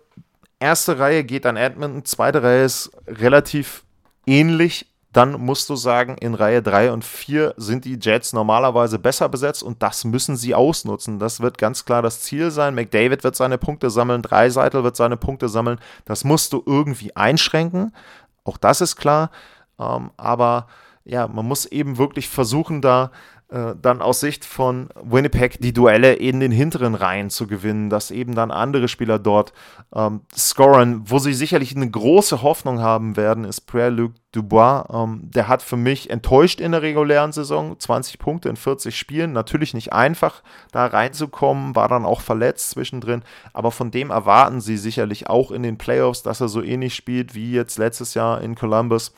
erste 0.65 0.99
Reihe 0.99 1.25
geht 1.25 1.47
an 1.47 1.57
Edmonton, 1.57 2.05
zweite 2.05 2.43
Reihe 2.43 2.65
ist 2.65 2.91
relativ 3.07 3.85
ähnlich 4.27 4.87
dann 5.15 5.41
musst 5.41 5.71
du 5.71 5.77
sagen, 5.77 6.17
in 6.19 6.35
Reihe 6.35 6.61
3 6.61 6.91
und 6.91 7.05
4 7.05 7.55
sind 7.57 7.85
die 7.85 7.99
Jets 8.01 8.33
normalerweise 8.33 8.99
besser 8.99 9.29
besetzt 9.29 9.63
und 9.63 9.81
das 9.81 10.05
müssen 10.05 10.37
sie 10.37 10.57
ausnutzen. 10.57 11.21
Das 11.21 11.39
wird 11.39 11.57
ganz 11.57 11.85
klar 11.85 12.03
das 12.03 12.21
Ziel 12.21 12.51
sein. 12.51 12.75
McDavid 12.75 13.23
wird 13.23 13.37
seine 13.37 13.57
Punkte 13.57 13.91
sammeln, 13.91 14.23
Dreiseitel 14.23 14.83
wird 14.83 14.97
seine 14.97 15.17
Punkte 15.17 15.49
sammeln. 15.49 15.79
Das 16.05 16.25
musst 16.25 16.53
du 16.53 16.65
irgendwie 16.67 17.15
einschränken. 17.15 17.95
Auch 18.43 18.57
das 18.57 18.81
ist 18.81 18.97
klar. 18.97 19.31
Ähm, 19.79 20.11
aber 20.17 20.67
ja, 21.05 21.29
man 21.29 21.47
muss 21.47 21.67
eben 21.67 21.97
wirklich 21.97 22.29
versuchen, 22.29 22.83
da 22.83 23.13
äh, 23.55 23.77
dann 23.81 24.03
aus 24.03 24.19
Sicht 24.19 24.45
von 24.45 24.89
Winnipeg 25.01 25.61
die 25.61 25.73
Duelle 25.73 26.15
in 26.15 26.41
den 26.41 26.51
hinteren 26.51 26.97
Reihen 26.97 27.31
zu 27.31 27.47
gewinnen, 27.47 27.89
dass 27.89 28.11
eben 28.11 28.35
dann 28.35 28.51
andere 28.51 28.89
Spieler 28.89 29.21
dort 29.21 29.53
ähm, 29.95 30.23
scoren. 30.37 31.03
Wo 31.05 31.21
sie 31.21 31.35
sicherlich 31.35 31.77
eine 31.77 31.89
große 31.89 32.43
Hoffnung 32.43 32.81
haben 32.81 33.17
werden, 33.17 33.45
ist 33.45 33.61
Pierre-Luc 33.61 34.13
Dubois. 34.33 34.87
Ähm, 34.93 35.21
der 35.23 35.47
hat 35.47 35.63
für 35.63 35.77
mich 35.77 36.11
enttäuscht 36.11 36.61
in 36.61 36.73
der 36.73 36.83
regulären 36.83 37.31
Saison, 37.31 37.79
20 37.79 38.19
Punkte 38.19 38.49
in 38.49 38.57
40 38.57 38.99
Spielen. 38.99 39.33
Natürlich 39.33 39.73
nicht 39.73 39.93
einfach, 39.93 40.43
da 40.73 40.87
reinzukommen, 40.87 41.77
war 41.77 41.87
dann 41.87 42.07
auch 42.07 42.23
verletzt 42.23 42.71
zwischendrin, 42.71 43.23
aber 43.53 43.71
von 43.71 43.93
dem 43.93 44.11
erwarten 44.11 44.61
sie 44.61 44.77
sicherlich 44.77 45.29
auch 45.29 45.53
in 45.53 45.63
den 45.63 45.79
Playoffs, 45.79 46.25
dass 46.25 46.41
er 46.41 46.49
so 46.49 46.61
ähnlich 46.61 46.97
spielt 46.97 47.37
wie 47.37 47.53
jetzt 47.53 47.79
letztes 47.79 48.15
Jahr 48.15 48.41
in 48.41 48.57
Columbus 48.57 49.13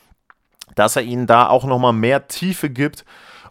dass 0.75 0.95
er 0.95 1.03
ihnen 1.03 1.27
da 1.27 1.47
auch 1.47 1.65
nochmal 1.65 1.93
mehr 1.93 2.27
Tiefe 2.27 2.69
gibt. 2.69 3.05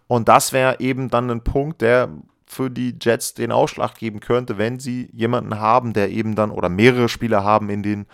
Und 0.08 0.28
das 0.28 0.52
wäre 0.52 0.80
eben 0.80 1.10
dann 1.10 1.30
ein 1.30 1.42
Punkt, 1.42 1.82
der 1.82 2.08
für 2.46 2.70
die 2.70 2.96
Jets 3.00 3.34
den 3.34 3.50
Ausschlag 3.50 3.96
geben 3.96 4.20
könnte, 4.20 4.56
wenn 4.56 4.78
sie 4.78 5.10
jemanden 5.12 5.58
haben, 5.58 5.92
der 5.92 6.10
eben 6.10 6.36
dann 6.36 6.50
oder 6.50 6.68
mehrere 6.68 7.08
Spieler 7.08 7.42
haben 7.42 7.70
in 7.70 7.82
den 7.82 8.06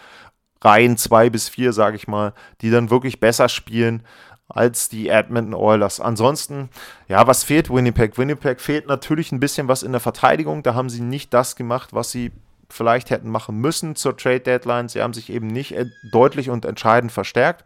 Reihen 0.63 0.97
2 0.97 1.29
bis 1.29 1.49
4, 1.49 1.73
sage 1.73 1.97
ich 1.97 2.09
mal, 2.09 2.33
die 2.61 2.71
dann 2.71 2.91
wirklich 2.91 3.21
besser 3.21 3.49
spielen 3.49 4.03
als 4.49 4.89
die 4.89 5.09
Edmonton 5.09 5.55
Oilers. 5.55 6.01
Ansonsten, 6.01 6.71
ja, 7.09 7.27
was 7.27 7.43
fehlt 7.43 7.71
Winnipeg? 7.71 8.17
Winnipeg 8.17 8.61
fehlt 8.61 8.87
natürlich 8.87 9.33
ein 9.33 9.41
bisschen 9.41 9.69
was 9.69 9.83
in 9.83 9.93
der 9.93 10.01
Verteidigung. 10.01 10.63
Da 10.63 10.75
haben 10.75 10.91
sie 10.91 11.01
nicht 11.01 11.35
das 11.35 11.57
gemacht, 11.57 11.93
was 11.93 12.11
sie 12.11 12.33
vielleicht 12.69 13.11
hätten 13.11 13.31
machen 13.31 13.59
müssen 13.59 13.97
zur 13.97 14.17
Trade 14.17 14.41
Deadline. 14.41 14.89
Sie 14.89 15.03
haben 15.03 15.15
sich 15.15 15.31
eben 15.31 15.47
nicht 15.47 15.75
deutlich 16.11 16.49
und 16.49 16.65
entscheidend 16.65 17.13
verstärkt. 17.13 17.65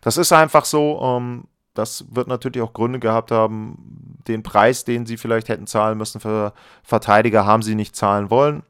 Das 0.00 0.16
ist 0.16 0.32
einfach 0.32 0.64
so. 0.64 1.00
Ähm, 1.02 1.44
das 1.74 2.06
wird 2.10 2.28
natürlich 2.28 2.62
auch 2.62 2.72
Gründe 2.72 2.98
gehabt 2.98 3.30
haben. 3.30 4.18
Den 4.28 4.42
Preis, 4.42 4.84
den 4.84 5.06
sie 5.06 5.16
vielleicht 5.16 5.48
hätten 5.48 5.66
zahlen 5.66 5.98
müssen 5.98 6.20
für 6.20 6.52
Verteidiger, 6.82 7.46
haben 7.46 7.62
sie 7.62 7.74
nicht 7.74 7.96
zahlen 7.96 8.30
wollen. 8.30 8.62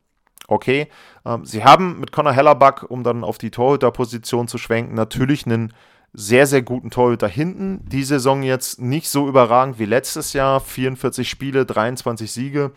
Okay. 0.49 0.89
Ähm, 1.25 1.45
sie 1.45 1.65
haben 1.65 2.01
mit 2.01 2.13
Conor 2.13 2.33
Hellerback, 2.33 2.85
um 2.89 3.03
dann 3.03 3.25
auf 3.25 3.39
die 3.39 3.51
Torhüterposition 3.51 4.49
zu 4.49 4.59
schwenken, 4.59 4.95
natürlich 4.95 5.47
einen 5.47 5.73
sehr, 6.13 6.47
sehr 6.47 6.63
guten 6.63 6.91
Torhüter 6.91 7.29
hinten. 7.29 7.89
Die 7.89 8.05
Saison 8.05 8.43
jetzt 8.43 8.81
nicht 8.81 9.09
so 9.09 9.29
überragend 9.29 9.79
wie 9.79 9.87
letztes 9.87 10.35
Jahr. 10.35 10.61
44 10.61 11.29
Spiele, 11.29 11.65
23 11.65 12.31
Siege. 12.31 12.73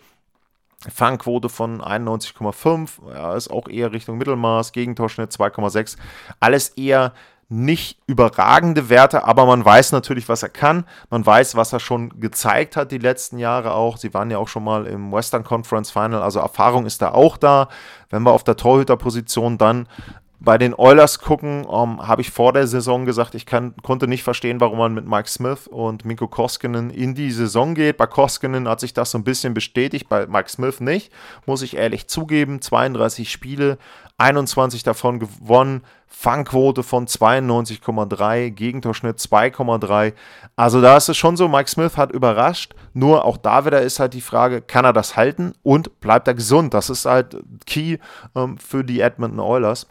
Fangquote 0.88 1.48
von 1.48 1.80
91,5, 1.80 3.12
ja, 3.12 3.34
ist 3.34 3.50
auch 3.50 3.66
eher 3.68 3.92
Richtung 3.92 4.18
Mittelmaß, 4.18 4.72
Gegentorschnitt 4.72 5.32
2,6. 5.32 5.96
Alles 6.38 6.68
eher 6.70 7.12
nicht 7.48 8.00
überragende 8.06 8.88
Werte, 8.88 9.24
aber 9.24 9.46
man 9.46 9.64
weiß 9.64 9.92
natürlich, 9.92 10.28
was 10.28 10.42
er 10.42 10.48
kann. 10.48 10.84
Man 11.10 11.24
weiß, 11.24 11.54
was 11.54 11.72
er 11.72 11.78
schon 11.78 12.20
gezeigt 12.20 12.76
hat 12.76 12.90
die 12.90 12.98
letzten 12.98 13.38
Jahre 13.38 13.72
auch. 13.72 13.98
Sie 13.98 14.12
waren 14.14 14.30
ja 14.30 14.38
auch 14.38 14.48
schon 14.48 14.64
mal 14.64 14.86
im 14.86 15.12
Western 15.12 15.44
Conference 15.44 15.90
Final, 15.90 16.22
also 16.22 16.40
Erfahrung 16.40 16.86
ist 16.86 17.02
da 17.02 17.12
auch 17.12 17.36
da. 17.36 17.68
Wenn 18.10 18.22
wir 18.24 18.32
auf 18.32 18.42
der 18.42 18.56
Torhüterposition 18.56 19.58
dann 19.58 19.88
bei 20.38 20.58
den 20.58 20.74
Oilers 20.74 21.18
gucken, 21.18 21.64
um, 21.64 21.92
ähm, 21.92 22.06
habe 22.06 22.20
ich 22.20 22.30
vor 22.30 22.52
der 22.52 22.66
Saison 22.66 23.06
gesagt, 23.06 23.34
ich 23.34 23.46
kann, 23.46 23.74
konnte 23.82 24.06
nicht 24.06 24.22
verstehen, 24.22 24.60
warum 24.60 24.78
man 24.78 24.94
mit 24.94 25.06
Mike 25.06 25.28
Smith 25.28 25.66
und 25.66 26.04
Mikko 26.04 26.28
Koskinen 26.28 26.90
in 26.90 27.14
die 27.14 27.30
Saison 27.30 27.74
geht. 27.74 27.96
Bei 27.96 28.06
Koskinen 28.06 28.68
hat 28.68 28.80
sich 28.80 28.92
das 28.92 29.10
so 29.10 29.18
ein 29.18 29.24
bisschen 29.24 29.54
bestätigt, 29.54 30.08
bei 30.08 30.26
Mike 30.26 30.50
Smith 30.50 30.80
nicht, 30.80 31.10
muss 31.46 31.62
ich 31.62 31.76
ehrlich 31.76 32.08
zugeben. 32.08 32.60
32 32.60 33.30
Spiele, 33.30 33.78
21 34.18 34.82
davon 34.82 35.20
gewonnen, 35.20 35.82
Fangquote 36.06 36.82
von 36.82 37.06
92,3, 37.06 38.50
Gegentorschnitt 38.50 39.18
2,3. 39.18 40.12
Also 40.54 40.80
da 40.80 40.96
ist 40.96 41.08
es 41.08 41.16
schon 41.16 41.36
so, 41.36 41.48
Mike 41.48 41.68
Smith 41.68 41.96
hat 41.96 42.12
überrascht. 42.12 42.74
Nur 42.94 43.24
auch 43.24 43.36
da 43.36 43.66
wieder 43.66 43.82
ist 43.82 44.00
halt 44.00 44.14
die 44.14 44.20
Frage, 44.20 44.62
kann 44.62 44.84
er 44.84 44.92
das 44.92 45.16
halten 45.16 45.52
und 45.62 46.00
bleibt 46.00 46.28
er 46.28 46.34
gesund? 46.34 46.72
Das 46.74 46.88
ist 46.88 47.06
halt 47.06 47.36
key 47.66 47.98
ähm, 48.34 48.58
für 48.58 48.84
die 48.84 49.00
Edmonton 49.00 49.40
Oilers. 49.40 49.86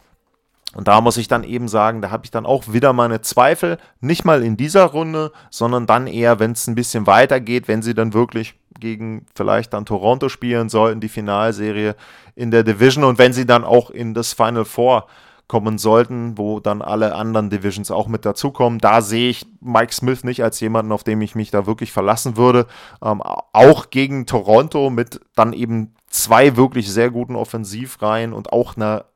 Und 0.76 0.88
da 0.88 1.00
muss 1.00 1.16
ich 1.16 1.26
dann 1.26 1.42
eben 1.42 1.68
sagen, 1.68 2.02
da 2.02 2.10
habe 2.10 2.26
ich 2.26 2.30
dann 2.30 2.44
auch 2.44 2.64
wieder 2.70 2.92
meine 2.92 3.22
Zweifel, 3.22 3.78
nicht 4.02 4.26
mal 4.26 4.42
in 4.42 4.58
dieser 4.58 4.84
Runde, 4.84 5.32
sondern 5.50 5.86
dann 5.86 6.06
eher, 6.06 6.38
wenn 6.38 6.52
es 6.52 6.66
ein 6.66 6.74
bisschen 6.74 7.06
weitergeht, 7.06 7.66
wenn 7.66 7.80
sie 7.80 7.94
dann 7.94 8.12
wirklich 8.12 8.56
gegen 8.78 9.24
vielleicht 9.34 9.72
dann 9.72 9.86
Toronto 9.86 10.28
spielen 10.28 10.68
sollten, 10.68 11.00
die 11.00 11.08
Finalserie 11.08 11.96
in 12.34 12.50
der 12.50 12.62
Division 12.62 13.04
und 13.04 13.16
wenn 13.16 13.32
sie 13.32 13.46
dann 13.46 13.64
auch 13.64 13.88
in 13.88 14.12
das 14.12 14.34
Final 14.34 14.66
Four 14.66 15.06
kommen 15.48 15.78
sollten, 15.78 16.36
wo 16.36 16.60
dann 16.60 16.82
alle 16.82 17.14
anderen 17.14 17.48
Divisions 17.48 17.90
auch 17.90 18.06
mit 18.06 18.26
dazukommen. 18.26 18.78
Da 18.78 19.00
sehe 19.00 19.30
ich 19.30 19.46
Mike 19.60 19.94
Smith 19.94 20.24
nicht 20.24 20.42
als 20.42 20.60
jemanden, 20.60 20.92
auf 20.92 21.04
dem 21.04 21.22
ich 21.22 21.34
mich 21.34 21.50
da 21.50 21.66
wirklich 21.66 21.92
verlassen 21.92 22.36
würde. 22.36 22.66
Ähm, 23.02 23.22
auch 23.22 23.88
gegen 23.88 24.26
Toronto 24.26 24.90
mit 24.90 25.20
dann 25.36 25.54
eben 25.54 25.94
zwei 26.08 26.56
wirklich 26.56 26.92
sehr 26.92 27.10
guten 27.10 27.36
Offensivreihen 27.36 28.34
und 28.34 28.52
auch 28.52 28.76
einer 28.76 29.06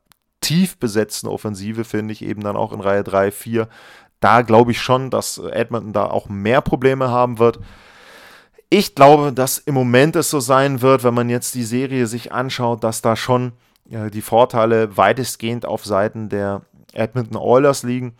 tief 0.41 0.79
besetzten 0.79 1.29
Offensive, 1.29 1.85
finde 1.85 2.13
ich, 2.13 2.23
eben 2.23 2.43
dann 2.43 2.57
auch 2.57 2.73
in 2.73 2.81
Reihe 2.81 3.05
3, 3.05 3.31
4. 3.31 3.69
Da 4.21 4.43
glaube 4.43 4.73
ich 4.73 4.81
schon, 4.81 5.11
dass 5.11 5.39
Edmonton 5.39 5.93
da 5.93 6.07
auch 6.07 6.29
mehr 6.29 6.61
Probleme 6.61 7.09
haben 7.09 7.39
wird. 7.39 7.59
Ich 8.69 8.95
glaube, 8.95 9.33
dass 9.33 9.59
im 9.59 9.75
Moment 9.75 10.15
es 10.17 10.31
so 10.31 10.39
sein 10.41 10.81
wird, 10.83 11.03
wenn 11.03 11.15
man 11.15 11.29
jetzt 11.29 11.55
die 11.55 11.65
Serie 11.65 12.07
sich 12.07 12.33
anschaut, 12.33 12.85
dass 12.85 13.03
da 13.03 13.17
schon 13.17 13.53
äh, 13.91 14.11
die 14.11 14.23
Vorteile 14.23 14.97
weitestgehend 14.97 15.67
auf 15.67 15.85
Seiten 15.85 16.29
der 16.29 16.63
Edmonton 16.93 17.37
Oilers 17.37 17.83
liegen. 17.83 18.15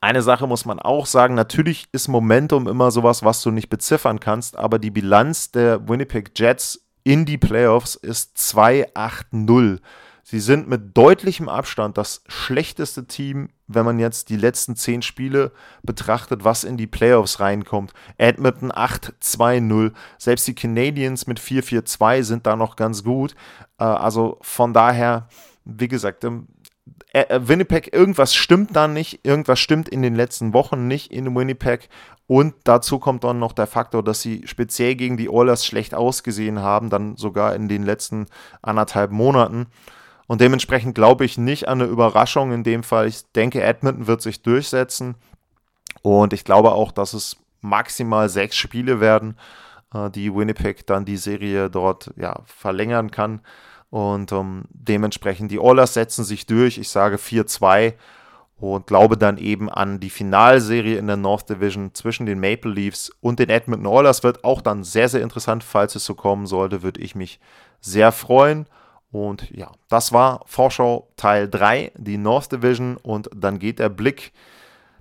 Eine 0.00 0.22
Sache 0.22 0.46
muss 0.46 0.64
man 0.64 0.78
auch 0.78 1.06
sagen, 1.06 1.34
natürlich 1.34 1.88
ist 1.92 2.08
Momentum 2.08 2.68
immer 2.68 2.90
sowas, 2.90 3.24
was 3.24 3.42
du 3.42 3.50
nicht 3.50 3.68
beziffern 3.68 4.20
kannst, 4.20 4.56
aber 4.56 4.78
die 4.78 4.90
Bilanz 4.90 5.50
der 5.50 5.88
Winnipeg 5.88 6.30
Jets 6.38 6.84
in 7.02 7.24
die 7.24 7.38
Playoffs 7.38 7.94
ist 7.94 8.36
2-8-0. 8.36 9.80
Sie 10.30 10.40
sind 10.40 10.68
mit 10.68 10.94
deutlichem 10.94 11.48
Abstand 11.48 11.96
das 11.96 12.22
schlechteste 12.28 13.06
Team, 13.06 13.48
wenn 13.66 13.86
man 13.86 13.98
jetzt 13.98 14.28
die 14.28 14.36
letzten 14.36 14.76
zehn 14.76 15.00
Spiele 15.00 15.52
betrachtet, 15.82 16.44
was 16.44 16.64
in 16.64 16.76
die 16.76 16.86
Playoffs 16.86 17.40
reinkommt. 17.40 17.94
Edmonton 18.18 18.70
8-2-0. 18.70 19.92
Selbst 20.18 20.46
die 20.46 20.54
Canadiens 20.54 21.26
mit 21.28 21.40
4-4-2 21.40 22.24
sind 22.24 22.46
da 22.46 22.56
noch 22.56 22.76
ganz 22.76 23.04
gut. 23.04 23.34
Äh, 23.78 23.84
also 23.84 24.36
von 24.42 24.74
daher, 24.74 25.28
wie 25.64 25.88
gesagt, 25.88 26.24
ähm, 26.24 26.48
äh, 27.14 27.22
äh, 27.22 27.48
Winnipeg, 27.48 27.94
irgendwas 27.94 28.34
stimmt 28.34 28.76
da 28.76 28.86
nicht. 28.86 29.24
Irgendwas 29.24 29.58
stimmt 29.58 29.88
in 29.88 30.02
den 30.02 30.14
letzten 30.14 30.52
Wochen 30.52 30.86
nicht 30.86 31.10
in 31.10 31.34
Winnipeg. 31.34 31.88
Und 32.26 32.54
dazu 32.64 32.98
kommt 32.98 33.24
dann 33.24 33.38
noch 33.38 33.54
der 33.54 33.66
Faktor, 33.66 34.04
dass 34.04 34.20
sie 34.20 34.42
speziell 34.46 34.94
gegen 34.94 35.16
die 35.16 35.30
Oilers 35.30 35.64
schlecht 35.64 35.94
ausgesehen 35.94 36.60
haben, 36.60 36.90
dann 36.90 37.16
sogar 37.16 37.54
in 37.54 37.66
den 37.66 37.82
letzten 37.82 38.26
anderthalb 38.60 39.10
Monaten. 39.10 39.68
Und 40.28 40.42
dementsprechend 40.42 40.94
glaube 40.94 41.24
ich 41.24 41.38
nicht 41.38 41.66
an 41.68 41.80
eine 41.80 41.90
Überraschung 41.90 42.52
in 42.52 42.62
dem 42.62 42.82
Fall. 42.84 43.08
Ich 43.08 43.24
denke, 43.32 43.62
Edmonton 43.62 44.06
wird 44.06 44.22
sich 44.22 44.42
durchsetzen. 44.42 45.16
Und 46.02 46.32
ich 46.32 46.44
glaube 46.44 46.72
auch, 46.72 46.92
dass 46.92 47.14
es 47.14 47.38
maximal 47.62 48.28
sechs 48.28 48.56
Spiele 48.56 49.00
werden, 49.00 49.36
äh, 49.92 50.10
die 50.10 50.32
Winnipeg 50.32 50.86
dann 50.86 51.06
die 51.06 51.16
Serie 51.16 51.70
dort 51.70 52.12
ja, 52.16 52.42
verlängern 52.44 53.10
kann. 53.10 53.40
Und 53.88 54.30
ähm, 54.32 54.64
dementsprechend 54.68 55.50
die 55.50 55.58
Oilers 55.58 55.94
setzen 55.94 56.24
sich 56.24 56.44
durch. 56.44 56.76
Ich 56.76 56.90
sage 56.90 57.16
4-2 57.16 57.94
und 58.60 58.86
glaube 58.86 59.16
dann 59.16 59.38
eben 59.38 59.70
an 59.70 59.98
die 59.98 60.10
Finalserie 60.10 60.98
in 60.98 61.06
der 61.06 61.16
North 61.16 61.48
Division 61.48 61.94
zwischen 61.94 62.26
den 62.26 62.38
Maple 62.38 62.70
Leafs 62.70 63.10
und 63.20 63.38
den 63.38 63.48
Edmonton 63.48 63.86
Oilers. 63.86 64.22
Wird 64.24 64.44
auch 64.44 64.60
dann 64.60 64.84
sehr, 64.84 65.08
sehr 65.08 65.22
interessant, 65.22 65.64
falls 65.64 65.94
es 65.94 66.04
so 66.04 66.14
kommen 66.14 66.46
sollte, 66.46 66.82
würde 66.82 67.00
ich 67.00 67.14
mich 67.14 67.40
sehr 67.80 68.12
freuen. 68.12 68.66
Und 69.10 69.50
ja, 69.50 69.70
das 69.88 70.12
war 70.12 70.42
Vorschau 70.46 71.08
Teil 71.16 71.48
3, 71.48 71.92
die 71.96 72.18
North 72.18 72.52
Division. 72.52 72.96
Und 72.96 73.30
dann 73.34 73.58
geht 73.58 73.78
der 73.78 73.88
Blick 73.88 74.32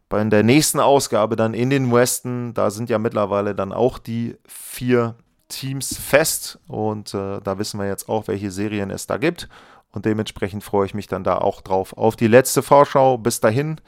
bei 0.09 0.23
der 0.23 0.43
nächsten 0.43 0.79
Ausgabe 0.79 1.35
dann 1.35 1.53
in 1.53 1.69
den 1.69 1.91
Westen. 1.91 2.53
Da 2.53 2.69
sind 2.69 2.89
ja 2.89 2.99
mittlerweile 2.99 3.53
dann 3.53 3.73
auch 3.73 3.99
die 3.99 4.37
vier 4.47 5.15
Teams 5.49 5.97
fest. 5.97 6.59
Und 6.67 7.13
äh, 7.13 7.41
da 7.41 7.59
wissen 7.59 7.79
wir 7.79 7.87
jetzt 7.87 8.07
auch, 8.07 8.27
welche 8.27 8.51
Serien 8.51 8.91
es 8.91 9.07
da 9.07 9.17
gibt. 9.17 9.49
Und 9.91 10.05
dementsprechend 10.05 10.63
freue 10.63 10.85
ich 10.85 10.93
mich 10.93 11.07
dann 11.07 11.23
da 11.23 11.37
auch 11.37 11.61
drauf 11.61 11.97
auf 11.97 12.15
die 12.15 12.27
letzte 12.27 12.61
Vorschau. 12.61 13.17
Bis 13.17 13.39
dahin, 13.41 13.81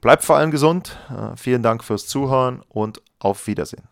bleibt 0.00 0.24
vor 0.24 0.36
allem 0.36 0.50
gesund. 0.50 0.98
Äh, 1.10 1.36
vielen 1.36 1.62
Dank 1.62 1.82
fürs 1.84 2.06
Zuhören 2.06 2.62
und 2.68 3.00
auf 3.18 3.46
Wiedersehen. 3.46 3.91